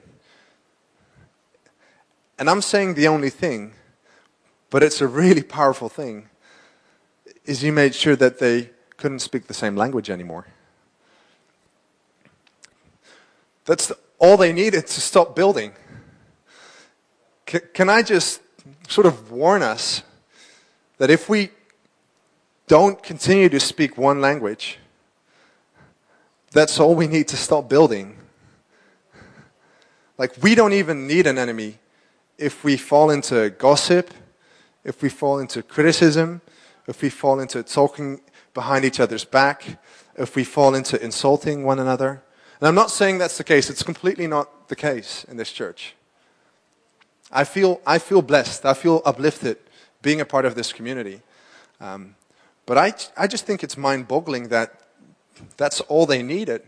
and 2.38 2.50
I'm 2.50 2.62
saying 2.62 2.94
the 2.94 3.08
only 3.08 3.30
thing, 3.30 3.74
but 4.70 4.84
it's 4.84 5.02
a 5.02 5.08
really 5.08 5.44
powerful 5.44 5.90
thing, 5.90 6.30
is 7.46 7.64
you 7.64 7.72
made 7.72 7.96
sure 7.96 8.16
that 8.16 8.40
they 8.40 8.70
couldn't 8.98 9.20
speak 9.20 9.48
the 9.48 9.54
same 9.54 9.76
language 9.76 10.10
anymore. 10.10 10.46
That's 13.66 13.88
the, 13.88 13.98
all 14.18 14.38
they 14.38 14.54
needed 14.54 14.88
to 14.88 15.02
stop 15.02 15.36
building. 15.36 15.74
C- 17.48 17.60
can 17.74 17.90
I 17.90 18.02
just 18.02 18.42
sort 18.88 19.08
of 19.08 19.32
warn 19.32 19.62
us 19.62 20.04
that 20.98 21.10
if 21.10 21.30
we 21.30 21.50
don't 22.68 23.02
continue 23.02 23.50
to 23.50 23.60
speak 23.60 23.98
one 23.98 24.22
language, 24.22 24.78
that's 26.52 26.80
all 26.80 26.96
we 26.96 27.08
need 27.08 27.28
to 27.30 27.38
stop 27.38 27.70
building. 27.70 28.18
Like, 30.18 30.34
we 30.42 30.54
don't 30.56 30.74
even 30.74 31.08
need 31.08 31.28
an 31.28 31.38
enemy 31.38 31.80
if 32.38 32.64
we 32.64 32.76
fall 32.76 33.10
into 33.10 33.50
gossip, 33.52 34.12
if 34.90 35.04
we 35.04 35.08
fall 35.08 35.38
into 35.38 35.62
criticism, 35.62 36.42
if 36.88 37.04
we 37.04 37.12
fall 37.12 37.40
into 37.40 37.62
talking 37.62 38.22
behind 38.56 38.84
each 38.84 39.00
other's 39.00 39.24
back, 39.24 39.80
if 40.18 40.36
we 40.36 40.44
fall 40.44 40.74
into 40.74 41.02
insulting 41.02 41.64
one 41.64 41.78
another. 41.78 42.24
And 42.60 42.68
I'm 42.68 42.74
not 42.74 42.90
saying 42.90 43.20
that's 43.20 43.38
the 43.38 43.44
case, 43.44 43.70
it's 43.70 43.84
completely 43.84 44.26
not 44.26 44.68
the 44.68 44.76
case 44.76 45.26
in 45.30 45.38
this 45.38 45.52
church. 45.52 45.94
I 47.32 47.44
feel, 47.44 47.80
I 47.86 48.00
feel 48.00 48.24
blessed, 48.24 48.66
I 48.66 48.74
feel 48.74 49.04
uplifted 49.06 49.58
being 50.02 50.22
a 50.22 50.26
part 50.26 50.46
of 50.46 50.56
this 50.56 50.74
community. 50.74 51.22
Um, 51.80 52.16
but 52.66 52.80
I, 52.80 52.94
I 53.16 53.28
just 53.28 53.46
think 53.46 53.64
it's 53.64 53.78
mind 53.78 54.08
boggling 54.08 54.48
that 54.48 54.74
that's 55.56 55.82
all 55.82 56.08
they 56.08 56.24
needed 56.24 56.64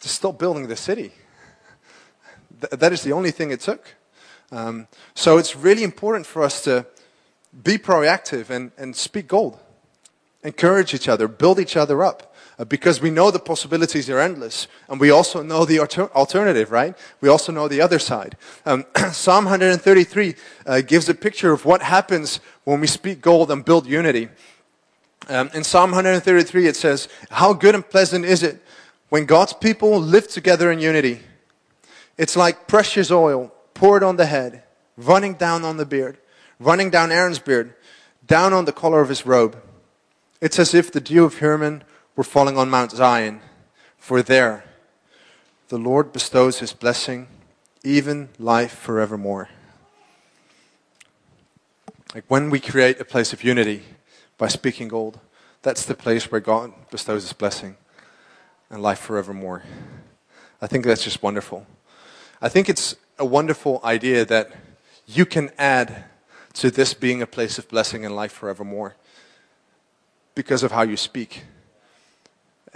to 0.00 0.08
stop 0.08 0.38
building 0.38 0.68
the 0.68 0.76
city. 0.76 1.10
Th- 2.60 2.70
that 2.70 2.92
is 2.92 3.02
the 3.02 3.12
only 3.12 3.32
thing 3.32 3.50
it 3.50 3.60
took. 3.60 3.96
Um, 4.52 4.86
so 5.14 5.38
it's 5.38 5.56
really 5.56 5.82
important 5.82 6.24
for 6.24 6.44
us 6.44 6.62
to 6.62 6.86
be 7.62 7.78
proactive 7.78 8.50
and, 8.50 8.72
and 8.76 8.94
speak 8.94 9.28
gold. 9.28 9.58
Encourage 10.42 10.94
each 10.94 11.08
other, 11.08 11.28
build 11.28 11.58
each 11.58 11.76
other 11.76 12.02
up. 12.02 12.34
Uh, 12.58 12.64
because 12.64 13.00
we 13.00 13.08
know 13.08 13.30
the 13.30 13.38
possibilities 13.38 14.10
are 14.10 14.18
endless. 14.18 14.66
And 14.88 14.98
we 14.98 15.10
also 15.10 15.42
know 15.42 15.64
the 15.64 15.78
alter- 15.78 16.10
alternative, 16.12 16.72
right? 16.72 16.96
We 17.20 17.28
also 17.28 17.52
know 17.52 17.68
the 17.68 17.80
other 17.80 18.00
side. 18.00 18.36
Um, 18.66 18.84
Psalm 19.12 19.44
133 19.44 20.34
uh, 20.66 20.80
gives 20.80 21.08
a 21.08 21.14
picture 21.14 21.52
of 21.52 21.64
what 21.64 21.82
happens 21.82 22.40
when 22.64 22.80
we 22.80 22.88
speak 22.88 23.20
gold 23.20 23.52
and 23.52 23.64
build 23.64 23.86
unity. 23.86 24.28
Um, 25.28 25.50
in 25.54 25.62
Psalm 25.62 25.90
133, 25.90 26.66
it 26.66 26.74
says, 26.74 27.08
How 27.30 27.52
good 27.52 27.76
and 27.76 27.88
pleasant 27.88 28.24
is 28.24 28.42
it 28.42 28.60
when 29.08 29.24
God's 29.24 29.52
people 29.52 30.00
live 30.00 30.26
together 30.26 30.72
in 30.72 30.80
unity? 30.80 31.20
It's 32.16 32.34
like 32.34 32.66
precious 32.66 33.12
oil 33.12 33.52
poured 33.74 34.02
on 34.02 34.16
the 34.16 34.26
head, 34.26 34.64
running 34.96 35.34
down 35.34 35.64
on 35.64 35.76
the 35.76 35.86
beard 35.86 36.18
running 36.58 36.90
down 36.90 37.12
Aaron's 37.12 37.38
beard, 37.38 37.74
down 38.26 38.52
on 38.52 38.64
the 38.64 38.72
collar 38.72 39.00
of 39.00 39.08
his 39.08 39.24
robe. 39.26 39.60
It's 40.40 40.58
as 40.58 40.74
if 40.74 40.92
the 40.92 41.00
dew 41.00 41.24
of 41.24 41.38
Hermon 41.38 41.82
were 42.16 42.24
falling 42.24 42.56
on 42.56 42.70
Mount 42.70 42.92
Zion, 42.92 43.40
for 43.96 44.22
there 44.22 44.64
the 45.68 45.78
Lord 45.78 46.12
bestows 46.12 46.60
his 46.60 46.72
blessing, 46.72 47.28
even 47.84 48.30
life 48.38 48.72
forevermore. 48.72 49.48
Like 52.14 52.24
when 52.28 52.48
we 52.48 52.58
create 52.58 53.00
a 53.00 53.04
place 53.04 53.32
of 53.32 53.44
unity 53.44 53.82
by 54.38 54.48
speaking 54.48 54.88
gold, 54.88 55.20
that's 55.60 55.84
the 55.84 55.94
place 55.94 56.30
where 56.30 56.40
God 56.40 56.72
bestows 56.90 57.24
his 57.24 57.34
blessing 57.34 57.76
and 58.70 58.82
life 58.82 58.98
forevermore. 58.98 59.62
I 60.62 60.66
think 60.66 60.86
that's 60.86 61.04
just 61.04 61.22
wonderful. 61.22 61.66
I 62.40 62.48
think 62.48 62.68
it's 62.68 62.96
a 63.18 63.24
wonderful 63.24 63.80
idea 63.84 64.24
that 64.24 64.50
you 65.06 65.26
can 65.26 65.50
add 65.58 66.04
to 66.54 66.70
this 66.70 66.94
being 66.94 67.22
a 67.22 67.26
place 67.26 67.58
of 67.58 67.68
blessing 67.68 68.04
and 68.04 68.14
life 68.14 68.32
forevermore 68.32 68.96
because 70.34 70.62
of 70.62 70.72
how 70.72 70.82
you 70.82 70.96
speak. 70.96 71.44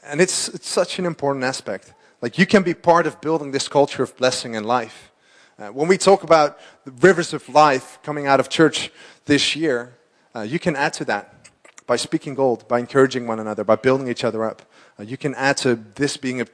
And 0.03 0.21
it's, 0.21 0.49
it's 0.49 0.69
such 0.69 0.99
an 0.99 1.07
important 1.07 1.45
aspect. 1.45 1.95
Like, 2.21 2.39
you 2.39 2.47
can 2.47 2.63
be 2.63 2.75
part 2.75 3.07
of 3.07 3.21
building 3.21 3.53
this 3.53 3.69
culture 3.69 4.03
of 4.03 4.17
blessing 4.17 4.57
and 4.57 4.67
life. 4.67 5.13
Uh, 5.59 5.69
when 5.69 5.87
we 5.87 5.99
talk 5.99 6.23
about 6.23 6.59
the 6.85 6.91
rivers 6.91 7.33
of 7.33 7.49
life 7.49 7.99
coming 8.03 8.27
out 8.27 8.41
of 8.41 8.49
church 8.49 8.91
this 9.27 9.55
year, 9.55 9.95
uh, 10.35 10.41
you 10.41 10.59
can 10.59 10.75
add 10.77 10.93
to 10.95 11.05
that 11.05 11.51
by 11.87 11.97
speaking 11.97 12.35
gold, 12.35 12.67
by 12.69 12.79
encouraging 12.79 13.27
one 13.27 13.39
another, 13.39 13.65
by 13.65 13.77
building 13.77 14.09
each 14.09 14.25
other 14.25 14.45
up. 14.45 14.63
Uh, 14.99 15.03
you 15.03 15.17
can 15.17 15.35
add 15.35 15.57
to 15.59 15.75
this 15.75 16.17
being 16.17 16.41
a, 16.41 16.47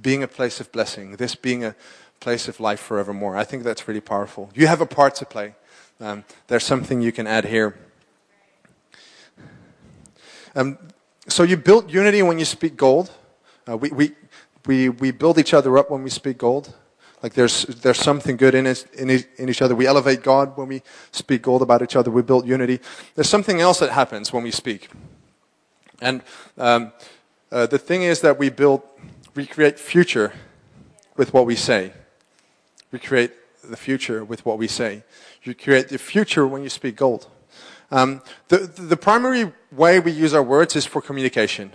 being 0.00 0.22
a 0.22 0.28
place 0.28 0.58
of 0.60 0.70
blessing, 0.72 1.16
this 1.16 1.34
being 1.34 1.64
a 1.64 1.74
place 2.20 2.48
of 2.48 2.60
life 2.60 2.80
forevermore. 2.80 3.36
I 3.36 3.44
think 3.44 3.62
that's 3.62 3.86
really 3.86 4.00
powerful. 4.00 4.50
You 4.54 4.66
have 4.66 4.80
a 4.80 4.86
part 4.86 5.14
to 5.16 5.26
play. 5.26 5.54
Um, 6.00 6.24
there's 6.48 6.64
something 6.64 7.00
you 7.00 7.12
can 7.12 7.26
add 7.26 7.46
here. 7.46 7.76
Um, 10.54 10.78
so 11.28 11.42
you 11.42 11.56
build 11.56 11.92
unity 11.92 12.22
when 12.22 12.38
you 12.38 12.44
speak 12.44 12.76
gold. 12.76 13.10
Uh, 13.68 13.76
we, 13.76 13.90
we, 13.90 14.12
we, 14.66 14.88
we 14.88 15.10
build 15.10 15.38
each 15.38 15.54
other 15.54 15.76
up 15.78 15.90
when 15.90 16.02
we 16.02 16.10
speak 16.10 16.38
gold. 16.38 16.74
Like 17.22 17.32
there's, 17.32 17.64
there's 17.64 17.98
something 17.98 18.36
good 18.36 18.54
in, 18.54 18.66
it, 18.66 18.86
in, 18.94 19.10
in 19.10 19.48
each 19.48 19.62
other. 19.62 19.74
We 19.74 19.86
elevate 19.86 20.22
God 20.22 20.56
when 20.56 20.68
we 20.68 20.82
speak 21.12 21.42
gold 21.42 21.62
about 21.62 21.82
each 21.82 21.96
other. 21.96 22.10
We 22.10 22.22
build 22.22 22.46
unity. 22.46 22.80
There's 23.14 23.28
something 23.28 23.60
else 23.60 23.78
that 23.80 23.90
happens 23.90 24.32
when 24.32 24.44
we 24.44 24.50
speak. 24.50 24.90
And 26.00 26.22
um, 26.58 26.92
uh, 27.50 27.66
the 27.66 27.78
thing 27.78 28.02
is 28.02 28.20
that 28.20 28.38
we 28.38 28.50
build, 28.50 28.82
we 29.34 29.46
create 29.46 29.78
future 29.78 30.34
with 31.16 31.32
what 31.32 31.46
we 31.46 31.56
say. 31.56 31.92
We 32.92 32.98
create 32.98 33.32
the 33.62 33.76
future 33.76 34.24
with 34.24 34.44
what 34.44 34.58
we 34.58 34.68
say. 34.68 35.02
You 35.46 35.54
create 35.54 35.88
the 35.88 35.98
future 35.98 36.44
when 36.46 36.64
you 36.64 36.68
speak 36.68 36.96
gold. 36.96 37.28
Um, 37.92 38.20
the, 38.48 38.58
the 38.58 38.96
primary 38.96 39.52
way 39.70 40.00
we 40.00 40.10
use 40.10 40.34
our 40.34 40.42
words 40.42 40.74
is 40.74 40.84
for 40.84 41.00
communication. 41.00 41.70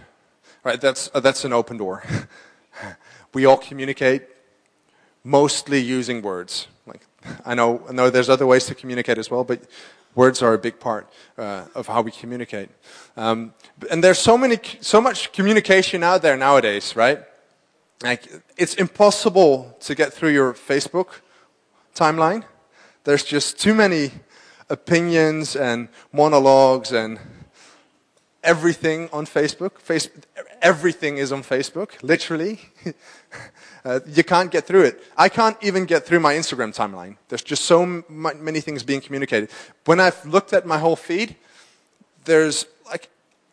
Right? 0.63 0.79
That's, 0.79 1.10
uh, 1.13 1.21
that's 1.21 1.45
an 1.45 1.53
open 1.53 1.77
door. 1.77 2.03
we 3.34 3.45
all 3.45 3.57
communicate 3.57 4.23
mostly 5.23 5.79
using 5.79 6.21
words. 6.21 6.67
Like, 6.86 7.01
I 7.45 7.55
know, 7.55 7.81
I 7.88 7.93
know 7.93 8.10
there's 8.10 8.29
other 8.29 8.45
ways 8.45 8.65
to 8.65 8.75
communicate 8.75 9.17
as 9.17 9.31
well, 9.31 9.45
but 9.45 9.62
words 10.15 10.41
are 10.41 10.53
a 10.53 10.57
big 10.57 10.79
part 10.79 11.10
uh, 11.38 11.65
of 11.73 11.88
how 11.88 12.01
we 12.01 12.12
communicate. 12.12 12.69
Um, 13.15 13.53
and 13.89 14.03
there's 14.03 14.19
so 14.19 14.38
many, 14.38 14.60
so 14.81 14.99
much 14.99 15.31
communication 15.31 16.03
out 16.03 16.21
there 16.21 16.36
nowadays, 16.36 16.95
right? 16.95 17.19
Like, 18.03 18.27
it's 18.57 18.73
impossible 18.73 19.77
to 19.81 19.95
get 19.95 20.12
through 20.12 20.31
your 20.31 20.53
Facebook 20.53 21.21
timeline. 21.95 22.43
There's 23.03 23.23
just 23.23 23.59
too 23.59 23.73
many 23.73 24.11
opinions 24.69 25.55
and 25.55 25.89
monologues 26.13 26.91
and 26.91 27.19
everything 28.43 29.09
on 29.11 29.25
Facebook. 29.25 29.79
Face, 29.79 30.07
everything 30.61 31.17
is 31.17 31.31
on 31.31 31.41
Facebook, 31.41 31.91
literally. 32.03 32.61
uh, 33.85 34.01
you 34.07 34.23
can't 34.23 34.51
get 34.51 34.65
through 34.67 34.83
it. 34.83 35.03
I 35.17 35.29
can't 35.29 35.57
even 35.61 35.85
get 35.85 36.05
through 36.05 36.19
my 36.19 36.35
Instagram 36.35 36.75
timeline. 36.75 37.17
There's 37.29 37.43
just 37.43 37.65
so 37.65 37.81
m- 37.81 38.05
many 38.07 38.61
things 38.61 38.83
being 38.83 39.01
communicated. 39.01 39.49
When 39.85 39.99
I've 39.99 40.23
looked 40.25 40.53
at 40.53 40.67
my 40.67 40.77
whole 40.77 40.95
feed, 40.95 41.35
there's 42.25 42.67
like, 42.85 43.09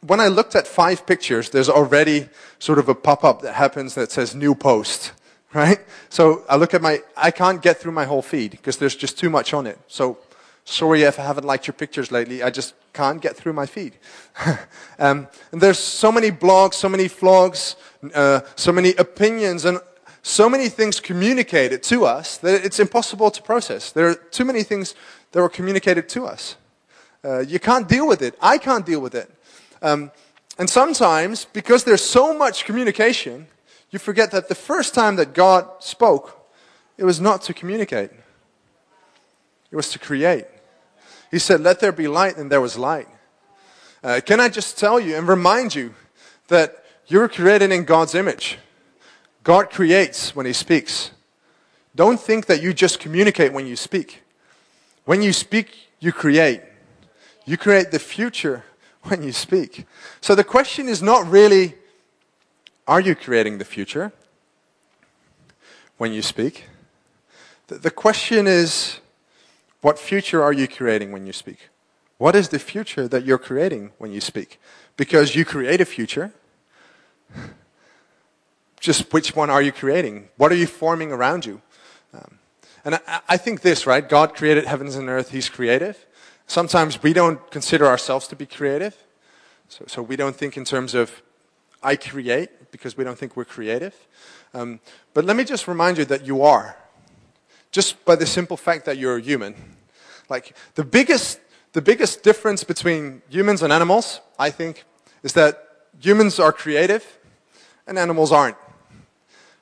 when 0.06 0.20
I 0.20 0.28
looked 0.28 0.54
at 0.54 0.66
five 0.66 1.06
pictures, 1.06 1.50
there's 1.50 1.70
already 1.70 2.28
sort 2.58 2.78
of 2.78 2.88
a 2.88 2.94
pop 2.94 3.24
up 3.24 3.40
that 3.42 3.54
happens 3.54 3.94
that 3.94 4.12
says 4.12 4.34
new 4.34 4.54
post 4.54 5.12
right? 5.54 5.80
So 6.08 6.44
I 6.48 6.56
look 6.56 6.74
at 6.74 6.82
my, 6.82 7.02
I 7.16 7.30
can't 7.30 7.62
get 7.62 7.78
through 7.78 7.92
my 7.92 8.04
whole 8.04 8.22
feed 8.22 8.52
because 8.52 8.76
there's 8.76 8.96
just 8.96 9.18
too 9.18 9.30
much 9.30 9.54
on 9.54 9.66
it. 9.66 9.78
So 9.88 10.18
sorry 10.64 11.02
if 11.02 11.18
I 11.18 11.22
haven't 11.22 11.44
liked 11.44 11.66
your 11.66 11.74
pictures 11.74 12.12
lately. 12.12 12.42
I 12.42 12.50
just 12.50 12.74
can't 12.92 13.22
get 13.22 13.36
through 13.36 13.54
my 13.54 13.66
feed. 13.66 13.94
um, 14.98 15.28
and 15.52 15.60
there's 15.60 15.78
so 15.78 16.12
many 16.12 16.30
blogs, 16.30 16.74
so 16.74 16.88
many 16.88 17.08
vlogs, 17.08 17.76
uh, 18.14 18.40
so 18.56 18.72
many 18.72 18.94
opinions, 18.96 19.64
and 19.64 19.80
so 20.22 20.48
many 20.48 20.68
things 20.68 21.00
communicated 21.00 21.82
to 21.84 22.04
us 22.04 22.36
that 22.38 22.64
it's 22.64 22.78
impossible 22.78 23.30
to 23.30 23.42
process. 23.42 23.92
There 23.92 24.08
are 24.08 24.14
too 24.14 24.44
many 24.44 24.62
things 24.62 24.94
that 25.32 25.40
were 25.40 25.48
communicated 25.48 26.08
to 26.10 26.26
us. 26.26 26.56
Uh, 27.24 27.40
you 27.40 27.58
can't 27.58 27.88
deal 27.88 28.06
with 28.06 28.22
it. 28.22 28.34
I 28.40 28.58
can't 28.58 28.84
deal 28.84 29.00
with 29.00 29.14
it. 29.14 29.30
Um, 29.80 30.10
and 30.58 30.68
sometimes, 30.68 31.46
because 31.46 31.84
there's 31.84 32.04
so 32.04 32.36
much 32.36 32.64
communication, 32.64 33.46
you 33.90 33.98
forget 33.98 34.30
that 34.32 34.48
the 34.48 34.54
first 34.54 34.94
time 34.94 35.16
that 35.16 35.32
God 35.32 35.66
spoke, 35.80 36.46
it 36.96 37.04
was 37.04 37.20
not 37.20 37.42
to 37.42 37.54
communicate, 37.54 38.10
it 39.70 39.76
was 39.76 39.90
to 39.90 39.98
create. 39.98 40.46
He 41.30 41.38
said, 41.38 41.60
Let 41.60 41.80
there 41.80 41.92
be 41.92 42.08
light, 42.08 42.36
and 42.36 42.50
there 42.50 42.60
was 42.60 42.78
light. 42.78 43.08
Uh, 44.02 44.20
can 44.24 44.40
I 44.40 44.48
just 44.48 44.78
tell 44.78 44.98
you 44.98 45.16
and 45.16 45.26
remind 45.28 45.74
you 45.74 45.94
that 46.48 46.84
you're 47.06 47.28
created 47.28 47.72
in 47.72 47.84
God's 47.84 48.14
image? 48.14 48.58
God 49.42 49.70
creates 49.70 50.34
when 50.34 50.46
He 50.46 50.52
speaks. 50.52 51.10
Don't 51.94 52.20
think 52.20 52.46
that 52.46 52.62
you 52.62 52.72
just 52.72 53.00
communicate 53.00 53.52
when 53.52 53.66
you 53.66 53.76
speak. 53.76 54.22
When 55.04 55.22
you 55.22 55.32
speak, 55.32 55.88
you 56.00 56.12
create. 56.12 56.62
You 57.44 57.56
create 57.56 57.90
the 57.90 57.98
future 57.98 58.64
when 59.04 59.22
you 59.22 59.32
speak. 59.32 59.86
So 60.20 60.34
the 60.34 60.44
question 60.44 60.88
is 60.88 61.02
not 61.02 61.26
really 61.28 61.74
are 62.88 63.00
you 63.00 63.14
creating 63.14 63.58
the 63.58 63.66
future 63.66 64.12
when 65.98 66.12
you 66.12 66.22
speak? 66.22 66.64
The, 67.66 67.90
question 67.90 68.46
is, 68.46 69.00
what 69.82 69.98
future 69.98 70.42
are 70.42 70.54
you 70.54 70.66
creating 70.66 71.12
when 71.12 71.26
you 71.26 71.34
speak? 71.34 71.68
What 72.16 72.34
is 72.34 72.48
the 72.48 72.58
future 72.58 73.06
that 73.06 73.26
you're 73.26 73.38
creating 73.38 73.90
when 73.98 74.10
you 74.10 74.22
speak? 74.22 74.58
Because 74.96 75.36
you 75.36 75.44
create 75.44 75.82
a 75.82 75.84
future. 75.84 76.32
Just 78.80 79.12
which 79.12 79.36
one 79.36 79.50
are 79.50 79.60
you 79.60 79.70
creating? 79.70 80.28
What 80.38 80.50
are 80.50 80.56
you 80.56 80.66
forming 80.66 81.12
around 81.12 81.44
you? 81.44 81.60
Um, 82.14 82.38
and 82.86 82.94
I, 82.94 83.20
I 83.28 83.36
think 83.36 83.60
this, 83.60 83.86
right? 83.86 84.08
God 84.08 84.34
created 84.34 84.64
heavens 84.64 84.96
and 84.96 85.10
earth, 85.10 85.30
He's 85.30 85.50
creative. 85.50 86.06
Sometimes 86.46 87.02
we 87.02 87.12
don't 87.12 87.50
consider 87.50 87.86
ourselves 87.86 88.26
to 88.28 88.36
be 88.36 88.46
creative. 88.46 88.96
So, 89.68 89.84
so 89.86 90.00
we 90.00 90.16
don't 90.16 90.34
think 90.34 90.56
in 90.56 90.64
terms 90.64 90.94
of 90.94 91.20
I 91.82 91.96
create 91.96 92.57
because 92.70 92.96
we 92.96 93.04
don't 93.04 93.18
think 93.18 93.36
we're 93.36 93.44
creative. 93.44 93.94
Um, 94.54 94.80
but 95.14 95.24
let 95.24 95.36
me 95.36 95.44
just 95.44 95.68
remind 95.68 95.98
you 95.98 96.04
that 96.06 96.26
you 96.26 96.42
are. 96.42 96.76
Just 97.70 98.04
by 98.04 98.16
the 98.16 98.26
simple 98.26 98.56
fact 98.56 98.84
that 98.86 98.98
you're 98.98 99.16
a 99.16 99.20
human. 99.20 99.54
Like 100.28 100.56
the 100.74 100.84
biggest, 100.84 101.40
the 101.72 101.82
biggest 101.82 102.22
difference 102.22 102.64
between 102.64 103.22
humans 103.28 103.62
and 103.62 103.72
animals, 103.72 104.20
I 104.38 104.50
think, 104.50 104.84
is 105.22 105.32
that 105.34 105.68
humans 106.00 106.38
are 106.38 106.52
creative 106.52 107.18
and 107.86 107.98
animals 107.98 108.32
aren't. 108.32 108.56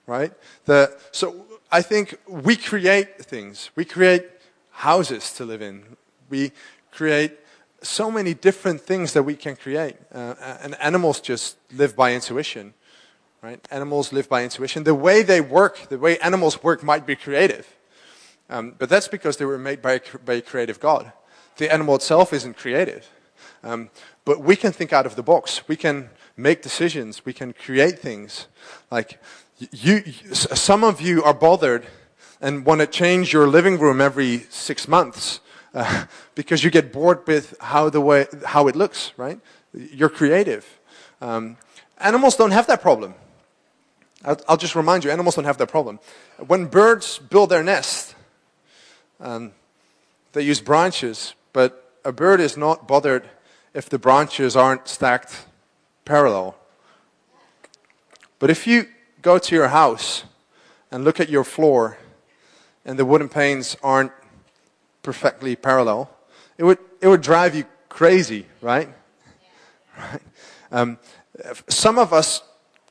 Right? 0.06 0.32
The, 0.66 0.96
so 1.10 1.46
I 1.70 1.82
think 1.82 2.18
we 2.28 2.56
create 2.56 3.24
things. 3.24 3.70
We 3.74 3.84
create 3.84 4.24
houses 4.70 5.32
to 5.34 5.44
live 5.44 5.62
in. 5.62 5.96
We 6.28 6.52
create 6.92 7.38
so 7.82 8.10
many 8.10 8.34
different 8.34 8.80
things 8.80 9.12
that 9.12 9.22
we 9.22 9.34
can 9.34 9.56
create. 9.56 9.96
Uh, 10.12 10.34
and 10.62 10.74
animals 10.80 11.20
just 11.20 11.56
live 11.72 11.96
by 11.96 12.14
intuition. 12.14 12.74
Right? 13.46 13.64
Animals 13.70 14.12
live 14.12 14.28
by 14.28 14.42
intuition. 14.42 14.82
The 14.82 14.92
way 14.92 15.22
they 15.22 15.40
work, 15.40 15.88
the 15.88 15.98
way 16.00 16.18
animals 16.18 16.64
work 16.64 16.82
might 16.82 17.06
be 17.06 17.14
creative. 17.14 17.72
Um, 18.50 18.74
but 18.76 18.88
that's 18.88 19.06
because 19.06 19.36
they 19.36 19.44
were 19.44 19.56
made 19.56 19.80
by 19.80 19.92
a, 19.92 20.00
by 20.24 20.32
a, 20.32 20.40
creative 20.40 20.80
God. 20.80 21.12
The 21.58 21.72
animal 21.72 21.94
itself 21.94 22.32
isn't 22.32 22.56
creative. 22.56 23.08
Um, 23.62 23.90
but 24.24 24.40
we 24.40 24.56
can 24.56 24.72
think 24.72 24.92
out 24.92 25.06
of 25.06 25.14
the 25.14 25.22
box. 25.22 25.68
We 25.68 25.76
can 25.76 26.10
make 26.36 26.60
decisions. 26.60 27.24
We 27.24 27.32
can 27.32 27.52
create 27.52 28.00
things. 28.00 28.48
Like, 28.90 29.22
you, 29.70 30.02
some 30.32 30.82
of 30.82 31.00
you 31.00 31.22
are 31.22 31.32
bothered 31.32 31.86
and 32.40 32.66
want 32.66 32.80
to 32.80 32.88
change 32.88 33.32
your 33.32 33.46
living 33.46 33.78
room 33.78 34.00
every 34.00 34.38
six 34.50 34.88
months 34.88 35.38
uh, 35.72 36.06
because 36.34 36.64
you 36.64 36.70
get 36.72 36.92
bored 36.92 37.24
with 37.28 37.54
how, 37.60 37.90
the 37.90 38.00
way, 38.00 38.26
how 38.44 38.66
it 38.66 38.74
looks, 38.74 39.12
right? 39.16 39.38
You're 39.72 40.08
creative. 40.08 40.80
Um, 41.20 41.58
animals 41.98 42.34
don't 42.34 42.50
have 42.50 42.66
that 42.66 42.82
problem. 42.82 43.14
I'll, 44.26 44.56
just 44.56 44.74
remind 44.74 45.04
you, 45.04 45.10
animals 45.12 45.36
don't 45.36 45.44
have 45.44 45.58
that 45.58 45.68
problem. 45.68 46.00
When 46.44 46.66
birds 46.66 47.18
build 47.18 47.48
their 47.48 47.62
nest, 47.62 48.16
um, 49.20 49.52
they 50.32 50.42
use 50.42 50.60
branches, 50.60 51.34
but 51.52 51.92
a 52.04 52.10
bird 52.10 52.40
is 52.40 52.56
not 52.56 52.88
bothered 52.88 53.28
if 53.72 53.88
the 53.88 53.98
branches 53.98 54.56
aren't 54.56 54.88
stacked 54.88 55.46
parallel. 56.04 56.56
But 58.40 58.50
if 58.50 58.66
you 58.66 58.86
go 59.22 59.38
to 59.38 59.54
your 59.54 59.68
house 59.68 60.24
and 60.90 61.04
look 61.04 61.20
at 61.20 61.28
your 61.28 61.44
floor 61.44 61.96
and 62.84 62.98
the 62.98 63.04
wooden 63.04 63.28
panes 63.28 63.76
aren't 63.82 64.12
perfectly 65.02 65.54
parallel, 65.54 66.10
it 66.58 66.64
would, 66.64 66.78
it 67.00 67.06
would 67.06 67.22
drive 67.22 67.54
you 67.54 67.64
crazy, 67.88 68.46
right? 68.60 68.88
right? 69.98 70.22
Um, 70.72 70.98
some 71.68 71.96
of 71.96 72.12
us 72.12 72.42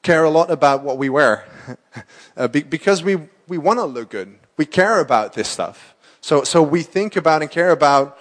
care 0.05 0.23
a 0.23 0.29
lot 0.29 0.49
about 0.51 0.83
what 0.83 0.97
we 0.97 1.09
wear 1.09 1.45
uh, 2.37 2.47
be, 2.47 2.63
because 2.63 3.03
we, 3.03 3.17
we 3.47 3.57
want 3.57 3.79
to 3.79 3.85
look 3.85 4.11
good. 4.11 4.37
We 4.55 4.65
care 4.65 5.01
about 5.01 5.33
this 5.33 5.49
stuff. 5.49 5.95
So, 6.21 6.43
so 6.43 6.63
we 6.63 6.81
think 6.81 7.15
about 7.15 7.41
and 7.41 7.51
care 7.51 7.71
about 7.71 8.17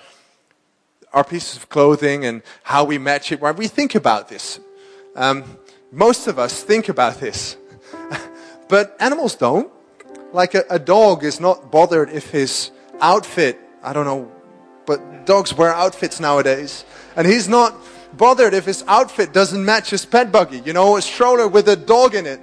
our 1.12 1.22
pieces 1.22 1.56
of 1.56 1.68
clothing 1.68 2.24
and 2.24 2.42
how 2.64 2.84
we 2.84 2.98
match 2.98 3.30
it. 3.30 3.40
Right? 3.40 3.56
We 3.56 3.68
think 3.68 3.94
about 3.94 4.28
this. 4.28 4.58
Um, 5.14 5.44
most 5.92 6.26
of 6.26 6.38
us 6.38 6.62
think 6.62 6.88
about 6.88 7.20
this. 7.20 7.56
but 8.68 8.96
animals 8.98 9.36
don't. 9.36 9.70
Like 10.32 10.54
a, 10.54 10.64
a 10.68 10.80
dog 10.80 11.22
is 11.22 11.38
not 11.38 11.70
bothered 11.70 12.10
if 12.10 12.30
his 12.30 12.72
outfit 13.00 13.60
I 13.84 13.92
don't 13.92 14.06
know, 14.06 14.32
but 14.86 15.26
dogs 15.26 15.52
wear 15.52 15.72
outfits 15.74 16.18
nowadays. 16.18 16.86
And 17.16 17.26
he's 17.26 17.50
not 17.50 17.74
bothered 18.16 18.54
if 18.54 18.64
his 18.64 18.84
outfit 18.86 19.32
doesn't 19.32 19.64
match 19.64 19.90
his 19.90 20.04
pet 20.04 20.30
buggy, 20.30 20.60
you 20.60 20.72
know, 20.72 20.96
a 20.96 21.02
stroller 21.02 21.48
with 21.48 21.68
a 21.68 21.76
dog 21.76 22.14
in 22.14 22.26
it. 22.26 22.40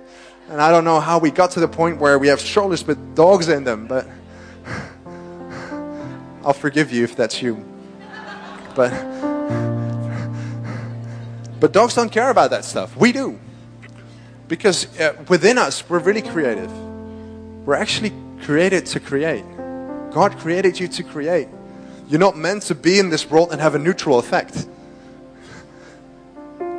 And 0.49 0.61
I 0.61 0.71
don't 0.71 0.83
know 0.83 0.99
how 0.99 1.19
we 1.19 1.31
got 1.31 1.51
to 1.51 1.59
the 1.59 1.67
point 1.67 1.99
where 1.99 2.19
we 2.19 2.27
have 2.27 2.41
strollers 2.41 2.85
with 2.85 3.15
dogs 3.15 3.47
in 3.47 3.63
them, 3.63 3.87
but 3.87 4.07
I'll 6.45 6.53
forgive 6.53 6.91
you 6.91 7.03
if 7.03 7.15
that's 7.15 7.41
you. 7.41 7.65
But 8.75 8.91
but 11.61 11.71
dogs 11.71 11.93
don't 11.93 12.11
care 12.11 12.31
about 12.31 12.49
that 12.49 12.65
stuff. 12.65 12.97
We 12.97 13.11
do. 13.11 13.39
Because 14.47 14.99
uh, 14.99 15.13
within 15.29 15.59
us, 15.59 15.87
we're 15.87 15.99
really 15.99 16.23
creative. 16.23 16.71
We're 17.65 17.75
actually 17.75 18.11
created 18.41 18.87
to 18.87 18.99
create. 18.99 19.45
God 20.11 20.37
created 20.39 20.79
you 20.79 20.87
to 20.87 21.03
create. 21.03 21.47
You're 22.09 22.19
not 22.19 22.35
meant 22.35 22.63
to 22.63 22.75
be 22.75 22.99
in 22.99 23.11
this 23.11 23.29
world 23.29 23.51
and 23.51 23.61
have 23.61 23.75
a 23.75 23.79
neutral 23.79 24.17
effect. 24.17 24.67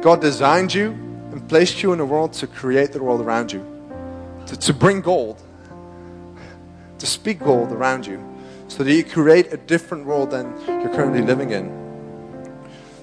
God 0.02 0.20
designed 0.20 0.74
you 0.74 0.90
and 1.30 1.48
placed 1.48 1.80
you 1.80 1.92
in 1.92 1.98
the 1.98 2.04
world 2.04 2.32
to 2.34 2.48
create 2.48 2.90
the 2.90 3.00
world 3.00 3.20
around 3.20 3.52
you, 3.52 3.64
to, 4.48 4.56
to 4.56 4.74
bring 4.74 5.00
gold, 5.00 5.40
to 6.98 7.06
speak 7.06 7.38
gold 7.38 7.70
around 7.70 8.04
you, 8.04 8.20
so 8.66 8.82
that 8.82 8.92
you 8.92 9.04
create 9.04 9.52
a 9.52 9.56
different 9.56 10.04
world 10.04 10.32
than 10.32 10.60
you're 10.66 10.92
currently 10.92 11.22
living 11.22 11.50
in. 11.50 11.70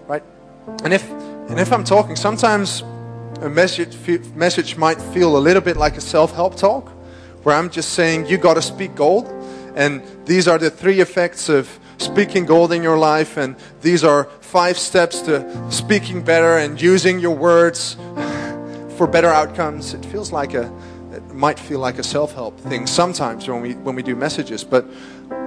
Right? 0.08 0.24
And 0.84 0.92
if, 0.92 1.10
and 1.50 1.58
if 1.58 1.72
I'm 1.72 1.86
talking, 1.86 2.18
sometimes 2.18 2.82
a 3.42 3.50
message, 3.50 3.96
message 4.36 4.76
might 4.76 5.02
feel 5.02 5.38
a 5.38 5.40
little 5.40 5.62
bit 5.62 5.78
like 5.78 5.96
a 5.96 6.02
self 6.02 6.34
help 6.36 6.58
talk, 6.58 6.90
where 7.44 7.56
I'm 7.56 7.70
just 7.70 7.92
saying, 7.92 8.26
you 8.26 8.38
got 8.38 8.56
to 8.56 8.62
speak 8.62 8.94
gold. 8.96 9.26
And 9.74 10.02
these 10.26 10.50
are 10.50 10.58
the 10.58 10.70
three 10.70 11.00
effects 11.00 11.48
of 11.48 11.80
speaking 11.98 12.46
gold 12.46 12.74
in 12.74 12.84
your 12.84 12.98
life. 12.98 13.38
And 13.38 13.56
these 13.82 14.04
are 14.04 14.28
five 14.50 14.80
steps 14.80 15.22
to 15.22 15.72
speaking 15.72 16.24
better 16.24 16.58
and 16.58 16.82
using 16.82 17.20
your 17.20 17.36
words 17.36 17.96
for 18.98 19.06
better 19.06 19.28
outcomes. 19.28 19.94
It 19.94 20.04
feels 20.04 20.32
like 20.32 20.56
a, 20.56 20.74
it 21.12 21.24
might 21.36 21.60
feel 21.60 21.80
like 21.80 22.00
a 22.00 22.04
self 22.04 22.34
help 22.34 22.60
thing 22.60 22.88
sometimes 22.88 23.48
when 23.48 23.62
we, 23.62 23.76
when 23.76 23.94
we 23.94 24.02
do 24.02 24.16
messages. 24.16 24.64
But 24.64 24.86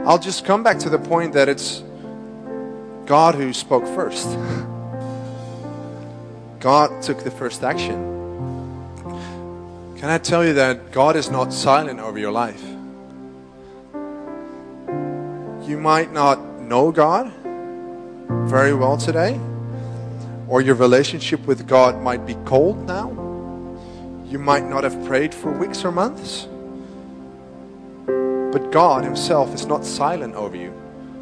I'll 0.06 0.20
just 0.20 0.44
come 0.44 0.62
back 0.62 0.78
to 0.80 0.88
the 0.88 1.00
point 1.00 1.32
that 1.32 1.48
it's 1.48 1.82
God 3.04 3.34
who 3.34 3.52
spoke 3.52 3.84
first. 3.86 4.28
God 6.60 7.02
took 7.02 7.24
the 7.24 7.30
first 7.32 7.64
action. 7.64 8.10
Can 9.98 10.10
I 10.10 10.18
tell 10.18 10.44
you 10.44 10.52
that 10.54 10.92
God 10.92 11.16
is 11.16 11.28
not 11.28 11.52
silent 11.52 11.98
over 11.98 12.20
your 12.20 12.30
life? 12.30 12.62
You 15.68 15.78
might 15.80 16.12
not 16.12 16.60
know 16.60 16.92
God 16.92 17.32
very 18.48 18.74
well 18.74 18.96
today, 18.96 19.40
or 20.48 20.60
your 20.60 20.74
relationship 20.74 21.46
with 21.46 21.66
God 21.66 22.00
might 22.02 22.26
be 22.26 22.34
cold 22.44 22.86
now. 22.86 23.10
You 24.26 24.38
might 24.38 24.64
not 24.64 24.84
have 24.84 25.04
prayed 25.06 25.34
for 25.34 25.50
weeks 25.50 25.84
or 25.84 25.92
months. 25.92 26.46
But 28.06 28.70
God 28.70 29.04
Himself 29.04 29.54
is 29.54 29.66
not 29.66 29.84
silent 29.84 30.34
over 30.34 30.56
you. 30.56 30.72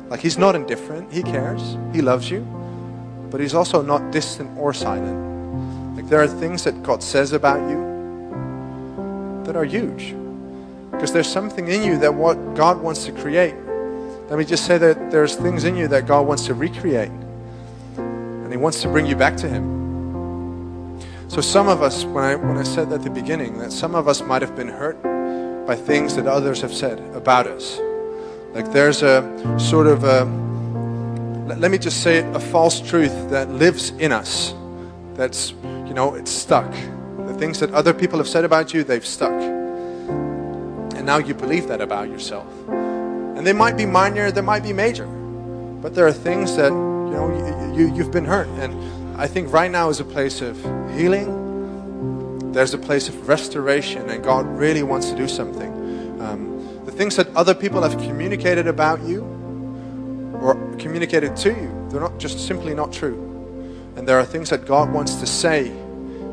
Like 0.08 0.20
He's 0.20 0.38
not 0.38 0.56
indifferent, 0.56 1.12
He 1.12 1.22
cares, 1.22 1.76
He 1.92 2.02
loves 2.02 2.28
you, 2.28 2.40
but 3.30 3.40
He's 3.40 3.54
also 3.54 3.82
not 3.82 4.10
distant 4.10 4.50
or 4.58 4.72
silent. 4.72 5.96
Like 5.96 6.08
there 6.08 6.20
are 6.20 6.26
things 6.26 6.64
that 6.64 6.82
God 6.82 7.02
says 7.02 7.32
about 7.32 7.60
you 7.70 9.42
that 9.44 9.54
are 9.54 9.64
huge. 9.64 10.14
Because 10.90 11.12
there's 11.12 11.30
something 11.30 11.68
in 11.68 11.82
you 11.84 11.98
that 11.98 12.12
what 12.12 12.34
God 12.54 12.80
wants 12.80 13.04
to 13.06 13.12
create 13.12 13.54
let 14.30 14.38
me 14.38 14.44
just 14.44 14.64
say 14.64 14.78
that 14.78 15.10
there's 15.10 15.34
things 15.34 15.64
in 15.64 15.74
you 15.76 15.88
that 15.88 16.06
God 16.06 16.24
wants 16.24 16.46
to 16.46 16.54
recreate. 16.54 17.10
And 17.96 18.48
He 18.52 18.56
wants 18.56 18.80
to 18.82 18.88
bring 18.88 19.04
you 19.04 19.16
back 19.16 19.36
to 19.38 19.48
Him. 19.48 21.00
So 21.26 21.40
some 21.40 21.66
of 21.66 21.82
us, 21.82 22.04
when 22.04 22.22
I, 22.22 22.36
when 22.36 22.56
I 22.56 22.62
said 22.62 22.92
at 22.92 23.02
the 23.02 23.10
beginning, 23.10 23.58
that 23.58 23.72
some 23.72 23.96
of 23.96 24.06
us 24.06 24.22
might 24.22 24.40
have 24.42 24.54
been 24.54 24.68
hurt 24.68 25.02
by 25.66 25.74
things 25.74 26.14
that 26.14 26.28
others 26.28 26.60
have 26.60 26.72
said 26.72 27.00
about 27.12 27.48
us. 27.48 27.80
Like 28.52 28.70
there's 28.70 29.02
a 29.02 29.58
sort 29.58 29.88
of 29.88 30.04
a, 30.04 30.24
let 31.56 31.72
me 31.72 31.78
just 31.78 32.00
say 32.00 32.18
it, 32.18 32.36
a 32.36 32.40
false 32.40 32.80
truth 32.80 33.30
that 33.30 33.50
lives 33.50 33.90
in 33.90 34.12
us. 34.12 34.54
That's, 35.14 35.50
you 35.50 35.92
know, 35.92 36.14
it's 36.14 36.30
stuck. 36.30 36.70
The 36.70 37.34
things 37.36 37.58
that 37.58 37.72
other 37.72 37.92
people 37.92 38.18
have 38.18 38.28
said 38.28 38.44
about 38.44 38.72
you, 38.72 38.84
they've 38.84 39.04
stuck. 39.04 39.32
And 39.32 41.04
now 41.04 41.18
you 41.18 41.34
believe 41.34 41.66
that 41.66 41.80
about 41.80 42.08
yourself. 42.08 42.46
And 43.40 43.46
they 43.46 43.54
might 43.54 43.78
be 43.78 43.86
minor, 43.86 44.30
they 44.30 44.42
might 44.42 44.62
be 44.62 44.74
major. 44.74 45.06
But 45.06 45.94
there 45.94 46.06
are 46.06 46.12
things 46.12 46.56
that, 46.56 46.70
you 46.70 47.16
know, 47.16 47.72
you, 47.74 47.86
you, 47.86 47.94
you've 47.94 48.12
been 48.12 48.26
hurt. 48.26 48.48
And 48.48 49.18
I 49.18 49.26
think 49.26 49.50
right 49.50 49.70
now 49.70 49.88
is 49.88 49.98
a 49.98 50.04
place 50.04 50.42
of 50.42 50.56
healing 50.94 51.40
there's 52.52 52.74
a 52.74 52.78
place 52.78 53.08
of 53.08 53.28
restoration, 53.28 54.10
and 54.10 54.24
God 54.24 54.44
really 54.46 54.82
wants 54.82 55.10
to 55.10 55.16
do 55.16 55.28
something. 55.28 55.70
Um, 56.20 56.84
the 56.84 56.90
things 56.90 57.14
that 57.16 57.28
other 57.36 57.54
people 57.54 57.82
have 57.82 57.96
communicated 57.98 58.66
about 58.66 59.00
you 59.02 59.22
or 60.42 60.56
communicated 60.78 61.36
to 61.36 61.50
you, 61.50 61.88
they're 61.90 62.00
not 62.00 62.18
just 62.18 62.46
simply 62.46 62.74
not 62.74 62.92
true. 62.92 63.14
And 63.96 64.08
there 64.08 64.18
are 64.18 64.24
things 64.24 64.50
that 64.50 64.66
God 64.66 64.92
wants 64.92 65.16
to 65.16 65.26
say 65.26 65.68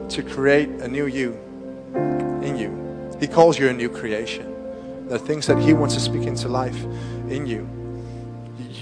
to 0.09 0.23
create 0.23 0.69
a 0.69 0.87
new 0.87 1.05
you 1.05 1.33
in 2.41 2.57
you. 2.57 3.15
He 3.19 3.27
calls 3.27 3.59
you 3.59 3.69
a 3.69 3.73
new 3.73 3.89
creation. 3.89 4.56
Are 5.11 5.17
things 5.17 5.47
that 5.47 5.57
He 5.59 5.73
wants 5.73 5.95
to 5.95 6.01
speak 6.01 6.27
into 6.27 6.47
life 6.47 6.83
in 7.29 7.45
you. 7.45 7.67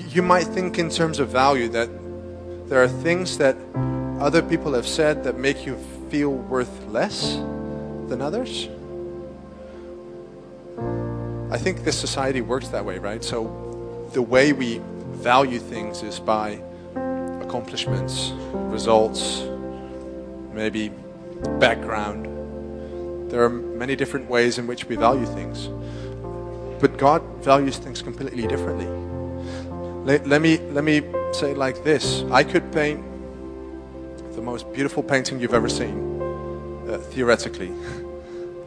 You 0.10 0.22
might 0.22 0.48
think 0.48 0.80
in 0.80 0.90
terms 0.90 1.20
of 1.20 1.30
value 1.30 1.70
that 1.70 1.90
there 2.68 2.82
are 2.82 2.88
things 2.88 3.38
that 3.38 3.56
other 4.20 4.42
people 4.42 4.74
have 4.74 4.88
said 4.88 5.24
that 5.24 5.38
make 5.38 5.66
you 5.66 5.78
feel 6.10 6.32
worth 6.32 6.86
less 6.88 7.36
than 8.08 8.22
others. 8.22 8.70
I 11.52 11.58
think 11.58 11.84
this 11.84 11.98
society 11.98 12.42
works 12.42 12.70
that 12.70 12.84
way, 12.84 12.98
right? 12.98 13.24
So 13.24 14.10
the 14.14 14.22
way 14.22 14.52
we 14.54 14.82
value 15.12 15.60
things 15.60 16.02
is 16.02 16.20
by 16.20 16.62
accomplishments, 17.42 18.32
results, 18.54 19.44
maybe 20.54 20.92
background. 21.60 22.26
There 23.32 23.44
are 23.44 23.50
many 23.50 23.96
different 23.96 24.30
ways 24.30 24.58
in 24.58 24.66
which 24.68 24.86
we 24.86 24.96
value 24.96 25.26
things. 25.26 25.70
But 26.80 26.98
God 26.98 27.22
values 27.44 27.78
things 27.78 28.02
completely 28.02 28.48
differently. 28.48 28.88
Let, 30.06 30.28
let, 30.28 30.42
me, 30.42 30.58
let 30.72 30.84
me 30.84 31.02
say 31.34 31.52
it 31.52 31.58
like 31.58 31.84
this 31.84 32.24
I 32.32 32.44
could 32.44 32.72
paint 32.72 33.04
the 34.36 34.42
most 34.42 34.72
beautiful 34.74 35.02
painting 35.02 35.40
you've 35.40 35.54
ever 35.54 35.70
seen, 35.70 36.22
uh, 36.90 36.98
theoretically. 37.12 37.72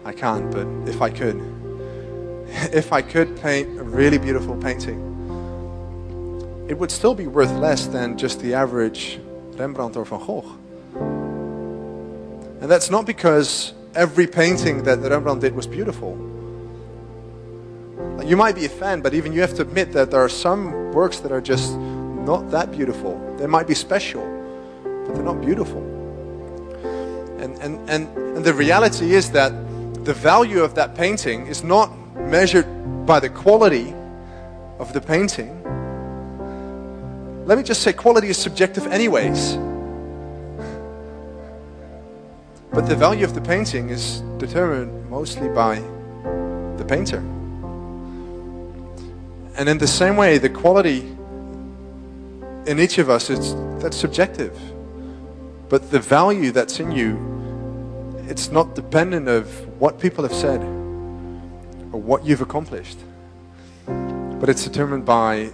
I 0.05 0.13
can't, 0.13 0.51
but 0.51 0.67
if 0.89 1.03
I 1.03 1.11
could, 1.11 1.37
if 2.73 2.93
I 2.93 3.03
could 3.03 3.41
paint 3.41 3.79
a 3.79 3.85
really 3.85 4.19
beautiful 4.19 4.57
painting, 4.57 5.05
it 6.69 6.77
would 6.79 6.91
still 6.91 7.15
be 7.15 7.27
worth 7.27 7.53
less 7.53 7.87
than 7.87 8.19
just 8.19 8.41
the 8.41 8.55
average 8.55 9.21
Rembrandt 9.57 9.97
or 9.97 10.05
Van 10.05 10.19
Gogh. 10.19 10.59
And 12.61 12.71
that's 12.71 12.91
not 12.91 13.07
because 13.07 13.73
every 13.95 14.27
painting 14.27 14.83
that 14.85 14.99
Rembrandt 14.99 15.41
did 15.41 15.55
was 15.55 15.67
beautiful. 15.67 16.28
You 18.29 18.37
might 18.37 18.57
be 18.57 18.67
a 18.67 18.69
fan, 18.69 19.01
but 19.01 19.15
even 19.15 19.33
you 19.33 19.41
have 19.41 19.55
to 19.55 19.63
admit 19.63 19.93
that 19.93 20.11
there 20.11 20.21
are 20.21 20.29
some 20.29 20.93
works 20.93 21.21
that 21.21 21.33
are 21.33 21.41
just 21.41 21.75
not 21.79 22.51
that 22.51 22.71
beautiful. 22.71 23.19
They 23.39 23.47
might 23.47 23.67
be 23.67 23.75
special, 23.75 24.21
but 24.85 25.15
they're 25.15 25.25
not 25.25 25.41
beautiful. 25.41 25.81
And, 27.41 27.57
and, 27.63 27.89
and, 27.89 28.07
and 28.37 28.45
the 28.45 28.53
reality 28.53 29.15
is 29.15 29.31
that 29.31 29.51
the 30.05 30.13
value 30.13 30.63
of 30.63 30.75
that 30.75 30.95
painting 30.95 31.47
is 31.47 31.65
not 31.65 31.91
measured 32.17 32.67
by 33.07 33.19
the 33.19 33.31
quality 33.31 33.95
of 34.79 34.93
the 34.93 35.01
painting. 35.01 35.55
Let 37.47 37.57
me 37.57 37.65
just 37.65 37.83
say, 37.83 37.95
quality 37.95 38.29
is 38.29 38.37
subjective, 38.37 38.87
anyways. 38.89 39.57
But 42.75 42.83
the 42.89 42.95
value 42.95 43.25
of 43.25 43.35
the 43.35 43.41
painting 43.41 43.89
is 43.89 44.21
determined 44.37 45.09
mostly 45.09 45.49
by 45.49 45.77
the 46.77 46.85
painter. 46.87 47.25
And 49.59 49.69
in 49.69 49.79
the 49.79 49.89
same 49.89 50.17
way, 50.17 50.39
the 50.39 50.49
quality 50.49 51.01
in 52.67 52.79
each 52.79 52.99
of 52.99 53.11
us 53.11 53.29
is 53.29 53.57
that's 53.83 53.97
subjective. 53.97 54.57
But 55.69 55.91
the 55.91 55.99
value 55.99 56.53
that's 56.53 56.79
in 56.79 56.93
you, 56.93 57.19
it's 58.29 58.53
not 58.53 58.77
dependent 58.77 59.27
of 59.27 59.67
what 59.81 59.99
people 59.99 60.23
have 60.23 60.33
said 60.33 60.63
or 60.63 62.01
what 62.01 62.25
you've 62.25 62.41
accomplished. 62.41 62.99
But 63.87 64.49
it's 64.49 64.63
determined 64.63 65.05
by 65.05 65.51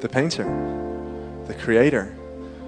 the 0.00 0.08
painter, 0.10 0.44
the 1.46 1.54
creator, 1.54 2.14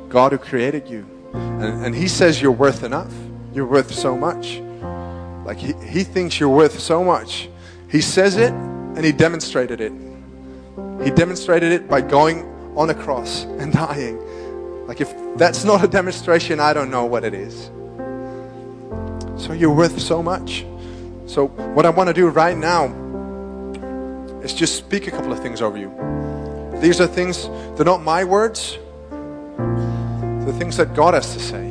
God 0.09 0.33
who 0.33 0.39
created 0.39 0.89
you. 0.89 1.07
And, 1.35 1.85
and 1.85 1.95
he 1.95 2.09
says 2.09 2.41
you're 2.41 2.51
worth 2.51 2.83
enough. 2.83 3.13
You're 3.53 3.67
worth 3.67 3.93
so 3.93 4.17
much. 4.17 4.59
Like 5.45 5.59
he, 5.59 5.75
he 5.87 6.03
thinks 6.03 6.41
you're 6.41 6.49
worth 6.49 6.81
so 6.81 7.05
much. 7.05 7.51
He 7.91 8.01
says 8.01 8.39
it 8.39 8.55
and 8.97 9.05
he 9.05 9.13
demonstrated 9.13 9.81
it. 9.81 9.93
He 11.03 11.11
demonstrated 11.11 11.73
it 11.73 11.89
by 11.89 12.01
going 12.01 12.45
on 12.77 12.91
a 12.91 12.95
cross 12.95 13.45
and 13.45 13.73
dying. 13.85 14.19
Like 14.87 15.01
if 15.01 15.15
that's 15.37 15.65
not 15.65 15.85
a 15.85 15.89
demonstration, 15.89 16.61
I 16.61 16.73
don't 16.73 16.91
know 16.91 17.05
what 17.05 17.25
it 17.25 17.35
is. 17.35 17.71
So 19.43 19.53
you're 19.53 19.75
worth 19.75 20.01
so 20.01 20.23
much. 20.23 20.65
So 21.27 21.47
what 21.75 21.87
I 21.87 21.91
want 21.91 22.09
to 22.09 22.15
do 22.15 22.29
right 22.29 22.57
now 22.57 22.87
is 24.43 24.53
just 24.53 24.77
speak 24.77 25.07
a 25.07 25.11
couple 25.11 25.33
of 25.33 25.41
things 25.41 25.63
over 25.63 25.79
you. 25.79 25.91
These 26.81 27.01
are 27.01 27.07
things, 27.07 27.49
they're 27.77 27.85
not 27.85 28.03
my 28.03 28.25
words, 28.25 28.79
the 29.09 30.53
things 30.59 30.77
that 30.77 30.95
God 30.95 31.15
has 31.15 31.33
to 31.35 31.41
say. 31.41 31.71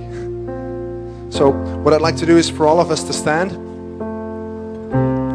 So, 1.29 1.51
what 1.51 1.93
I'd 1.93 2.01
like 2.01 2.17
to 2.17 2.25
do 2.25 2.37
is 2.37 2.49
for 2.49 2.65
all 2.67 2.79
of 2.79 2.91
us 2.91 3.03
to 3.03 3.13
stand, 3.13 3.51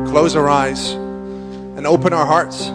close 0.09 0.37
our 0.37 0.49
eyes, 0.49 0.95
and 1.87 1.95
open 1.95 2.13
our 2.13 2.27
hearts. 2.27 2.69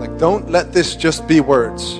Like, 0.00 0.18
don't 0.18 0.50
let 0.50 0.72
this 0.72 0.96
just 0.96 1.28
be 1.28 1.40
words. 1.40 1.98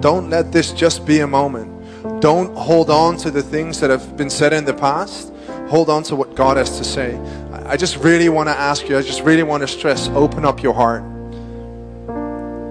Don't 0.00 0.28
let 0.30 0.52
this 0.52 0.72
just 0.72 1.06
be 1.06 1.20
a 1.20 1.26
moment. 1.26 1.74
Don't 2.20 2.54
hold 2.56 2.90
on 2.90 3.16
to 3.18 3.30
the 3.30 3.42
things 3.42 3.80
that 3.80 3.90
have 3.90 4.16
been 4.16 4.30
said 4.30 4.52
in 4.52 4.64
the 4.64 4.74
past. 4.74 5.32
Hold 5.68 5.90
on 5.90 6.02
to 6.04 6.16
what 6.16 6.34
God 6.34 6.56
has 6.56 6.78
to 6.78 6.84
say. 6.84 7.18
I 7.66 7.76
just 7.76 7.96
really 7.98 8.28
want 8.28 8.48
to 8.48 8.54
ask 8.54 8.88
you, 8.88 8.96
I 8.96 9.02
just 9.02 9.22
really 9.22 9.42
want 9.42 9.62
to 9.62 9.68
stress 9.68 10.08
open 10.08 10.44
up 10.44 10.62
your 10.62 10.74
heart 10.74 11.02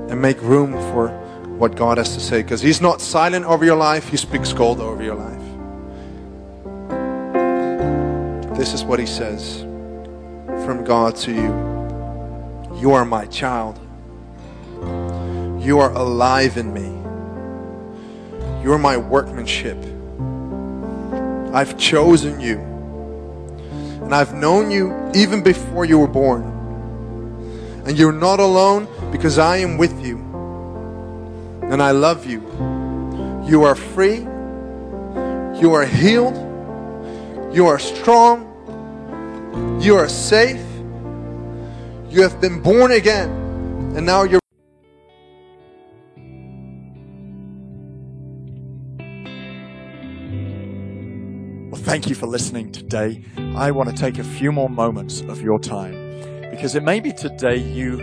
and 0.09 0.21
make 0.21 0.41
room 0.41 0.73
for 0.91 1.09
what 1.57 1.75
God 1.75 1.97
has 1.97 2.13
to 2.13 2.19
say 2.19 2.43
because 2.43 2.61
He's 2.61 2.81
not 2.81 3.01
silent 3.01 3.45
over 3.45 3.65
your 3.65 3.75
life, 3.75 4.09
He 4.09 4.17
speaks 4.17 4.53
gold 4.53 4.79
over 4.79 5.03
your 5.03 5.15
life. 5.15 5.36
This 8.67 8.81
is 8.81 8.83
what 8.83 8.99
He 8.99 9.05
says 9.05 9.61
from 10.65 10.83
God 10.83 11.15
to 11.23 11.31
you 11.31 12.81
You 12.81 12.91
are 12.91 13.05
my 13.05 13.25
child, 13.27 13.79
you 15.63 15.79
are 15.79 15.93
alive 15.93 16.57
in 16.57 16.73
me, 16.73 16.89
you 18.61 18.73
are 18.73 18.77
my 18.77 18.97
workmanship. 18.97 19.77
I've 21.53 21.77
chosen 21.77 22.41
you, 22.41 22.57
and 24.03 24.13
I've 24.13 24.33
known 24.33 24.69
you 24.69 24.93
even 25.15 25.41
before 25.41 25.85
you 25.85 25.99
were 25.99 26.09
born. 26.09 26.43
And 27.85 27.97
you're 27.97 28.11
not 28.11 28.41
alone 28.41 28.89
because 29.13 29.37
I 29.37 29.55
am 29.59 29.77
with 29.77 30.05
you 30.05 30.17
and 31.71 31.81
I 31.81 31.91
love 31.91 32.25
you. 32.25 32.41
You 33.47 33.63
are 33.63 33.75
free, 33.75 34.17
you 35.57 35.71
are 35.71 35.85
healed, 35.85 36.35
you 37.55 37.65
are 37.65 37.79
strong, 37.79 38.46
you 39.87 39.95
are 39.95 40.09
safe, 40.09 40.59
you 42.09 42.21
have 42.21 42.41
been 42.41 42.61
born 42.61 42.91
again, 42.91 43.29
and 43.95 44.05
now 44.05 44.23
you're. 44.23 44.41
Well, 51.71 51.81
thank 51.81 52.09
you 52.09 52.15
for 52.15 52.27
listening 52.27 52.73
today. 52.73 53.23
I 53.55 53.71
want 53.71 53.89
to 53.89 53.95
take 53.95 54.19
a 54.19 54.25
few 54.25 54.51
more 54.51 54.69
moments 54.69 55.21
of 55.21 55.41
your 55.41 55.57
time 55.57 55.93
because 56.51 56.75
it 56.75 56.83
may 56.83 56.99
be 56.99 57.13
today 57.13 57.55
you 57.55 57.95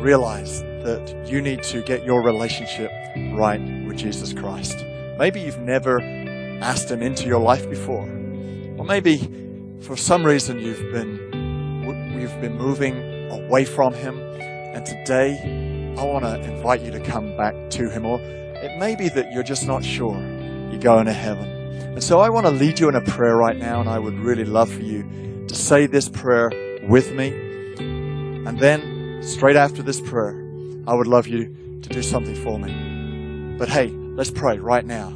realize 0.00 0.62
that 0.62 1.26
you 1.28 1.42
need 1.42 1.62
to 1.64 1.82
get 1.82 2.06
your 2.06 2.24
relationship 2.24 2.90
right 3.34 3.60
with 3.86 3.98
Jesus 3.98 4.32
Christ. 4.32 4.78
Maybe 5.18 5.42
you've 5.42 5.58
never 5.58 6.00
asked 6.62 6.90
Him 6.90 7.02
into 7.02 7.26
your 7.26 7.40
life 7.40 7.68
before, 7.68 8.08
or 8.78 8.86
maybe 8.86 9.18
for 9.80 9.96
some 9.96 10.24
reason 10.24 10.58
you've 10.58 10.90
been 10.90 11.26
you've 12.20 12.40
been 12.40 12.56
moving 12.56 13.30
away 13.30 13.64
from 13.64 13.94
Him, 13.94 14.18
and 14.40 14.84
today 14.84 15.94
I 15.98 16.04
want 16.04 16.24
to 16.24 16.40
invite 16.42 16.82
you 16.82 16.90
to 16.92 17.00
come 17.00 17.36
back 17.36 17.54
to 17.70 17.88
Him. 17.90 18.04
Or 18.04 18.20
it 18.20 18.78
may 18.78 18.96
be 18.96 19.08
that 19.10 19.32
you're 19.32 19.42
just 19.42 19.66
not 19.66 19.84
sure 19.84 20.16
you're 20.70 20.80
going 20.80 21.06
to 21.06 21.12
heaven, 21.12 21.48
and 21.80 22.02
so 22.02 22.20
I 22.20 22.28
want 22.28 22.46
to 22.46 22.52
lead 22.52 22.78
you 22.78 22.88
in 22.88 22.94
a 22.94 23.00
prayer 23.00 23.36
right 23.36 23.56
now, 23.56 23.80
and 23.80 23.88
I 23.88 23.98
would 23.98 24.18
really 24.18 24.44
love 24.44 24.70
for 24.70 24.82
you 24.82 25.44
to 25.48 25.54
say 25.54 25.86
this 25.86 26.08
prayer 26.08 26.50
with 26.88 27.12
me, 27.12 27.28
and 27.78 28.58
then 28.58 29.22
straight 29.22 29.56
after 29.56 29.82
this 29.82 30.00
prayer, 30.00 30.34
I 30.86 30.94
would 30.94 31.06
love 31.06 31.26
you 31.26 31.80
to 31.82 31.88
do 31.88 32.02
something 32.02 32.34
for 32.34 32.58
me. 32.58 33.56
But 33.58 33.68
hey, 33.68 33.88
let's 33.88 34.30
pray 34.30 34.58
right 34.58 34.84
now. 34.84 35.10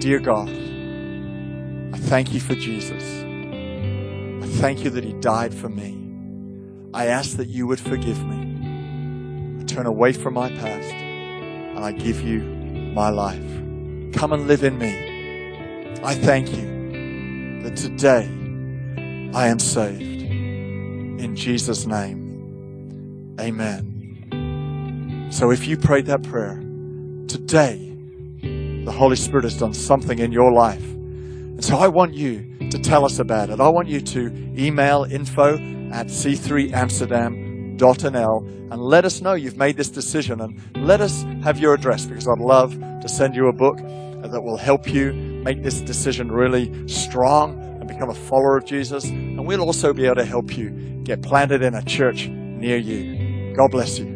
Dear 0.00 0.20
God, 0.20 0.48
I 0.48 1.98
thank 1.98 2.32
you 2.32 2.40
for 2.40 2.54
Jesus. 2.54 3.25
Thank 4.46 4.84
you 4.84 4.90
that 4.90 5.04
He 5.04 5.12
died 5.14 5.52
for 5.52 5.68
me. 5.68 6.02
I 6.94 7.06
ask 7.06 7.36
that 7.36 7.48
you 7.48 7.66
would 7.66 7.80
forgive 7.80 8.24
me. 8.24 9.60
I 9.60 9.64
turn 9.64 9.86
away 9.86 10.12
from 10.12 10.34
my 10.34 10.48
past 10.48 10.92
and 10.92 11.78
I 11.78 11.92
give 11.92 12.22
you 12.22 12.40
my 12.94 13.10
life. 13.10 13.44
Come 14.14 14.32
and 14.32 14.46
live 14.46 14.64
in 14.64 14.78
me. 14.78 16.00
I 16.02 16.14
thank 16.14 16.56
you 16.56 17.62
that 17.62 17.76
today 17.76 18.26
I 19.34 19.48
am 19.48 19.58
saved. 19.58 20.22
In 20.22 21.36
Jesus' 21.36 21.84
name, 21.84 23.36
amen. 23.38 25.28
So 25.30 25.50
if 25.50 25.66
you 25.66 25.76
prayed 25.76 26.06
that 26.06 26.22
prayer, 26.22 26.56
today 27.28 27.92
the 28.40 28.92
Holy 28.92 29.16
Spirit 29.16 29.44
has 29.44 29.58
done 29.58 29.74
something 29.74 30.18
in 30.18 30.32
your 30.32 30.52
life. 30.52 30.95
So 31.66 31.76
I 31.78 31.88
want 31.88 32.14
you 32.14 32.68
to 32.70 32.78
tell 32.78 33.04
us 33.04 33.18
about 33.18 33.50
it. 33.50 33.58
I 33.58 33.68
want 33.68 33.88
you 33.88 34.00
to 34.00 34.28
email 34.56 35.02
info 35.02 35.54
at 35.92 36.06
c3amsterdam.nl 36.06 38.70
and 38.70 38.80
let 38.80 39.04
us 39.04 39.20
know 39.20 39.34
you've 39.34 39.56
made 39.56 39.76
this 39.76 39.90
decision 39.90 40.40
and 40.40 40.60
let 40.76 41.00
us 41.00 41.24
have 41.42 41.58
your 41.58 41.74
address 41.74 42.06
because 42.06 42.28
I'd 42.28 42.38
love 42.38 42.78
to 42.78 43.08
send 43.08 43.34
you 43.34 43.48
a 43.48 43.52
book 43.52 43.78
that 43.78 44.40
will 44.40 44.56
help 44.56 44.86
you 44.86 45.12
make 45.12 45.64
this 45.64 45.80
decision 45.80 46.30
really 46.30 46.86
strong 46.86 47.60
and 47.80 47.88
become 47.88 48.10
a 48.10 48.14
follower 48.14 48.58
of 48.58 48.64
Jesus. 48.64 49.06
And 49.06 49.44
we'll 49.44 49.62
also 49.62 49.92
be 49.92 50.04
able 50.04 50.14
to 50.14 50.24
help 50.24 50.56
you 50.56 50.70
get 51.02 51.20
planted 51.20 51.62
in 51.62 51.74
a 51.74 51.82
church 51.82 52.28
near 52.28 52.76
you. 52.76 53.56
God 53.56 53.72
bless 53.72 53.98
you. 53.98 54.15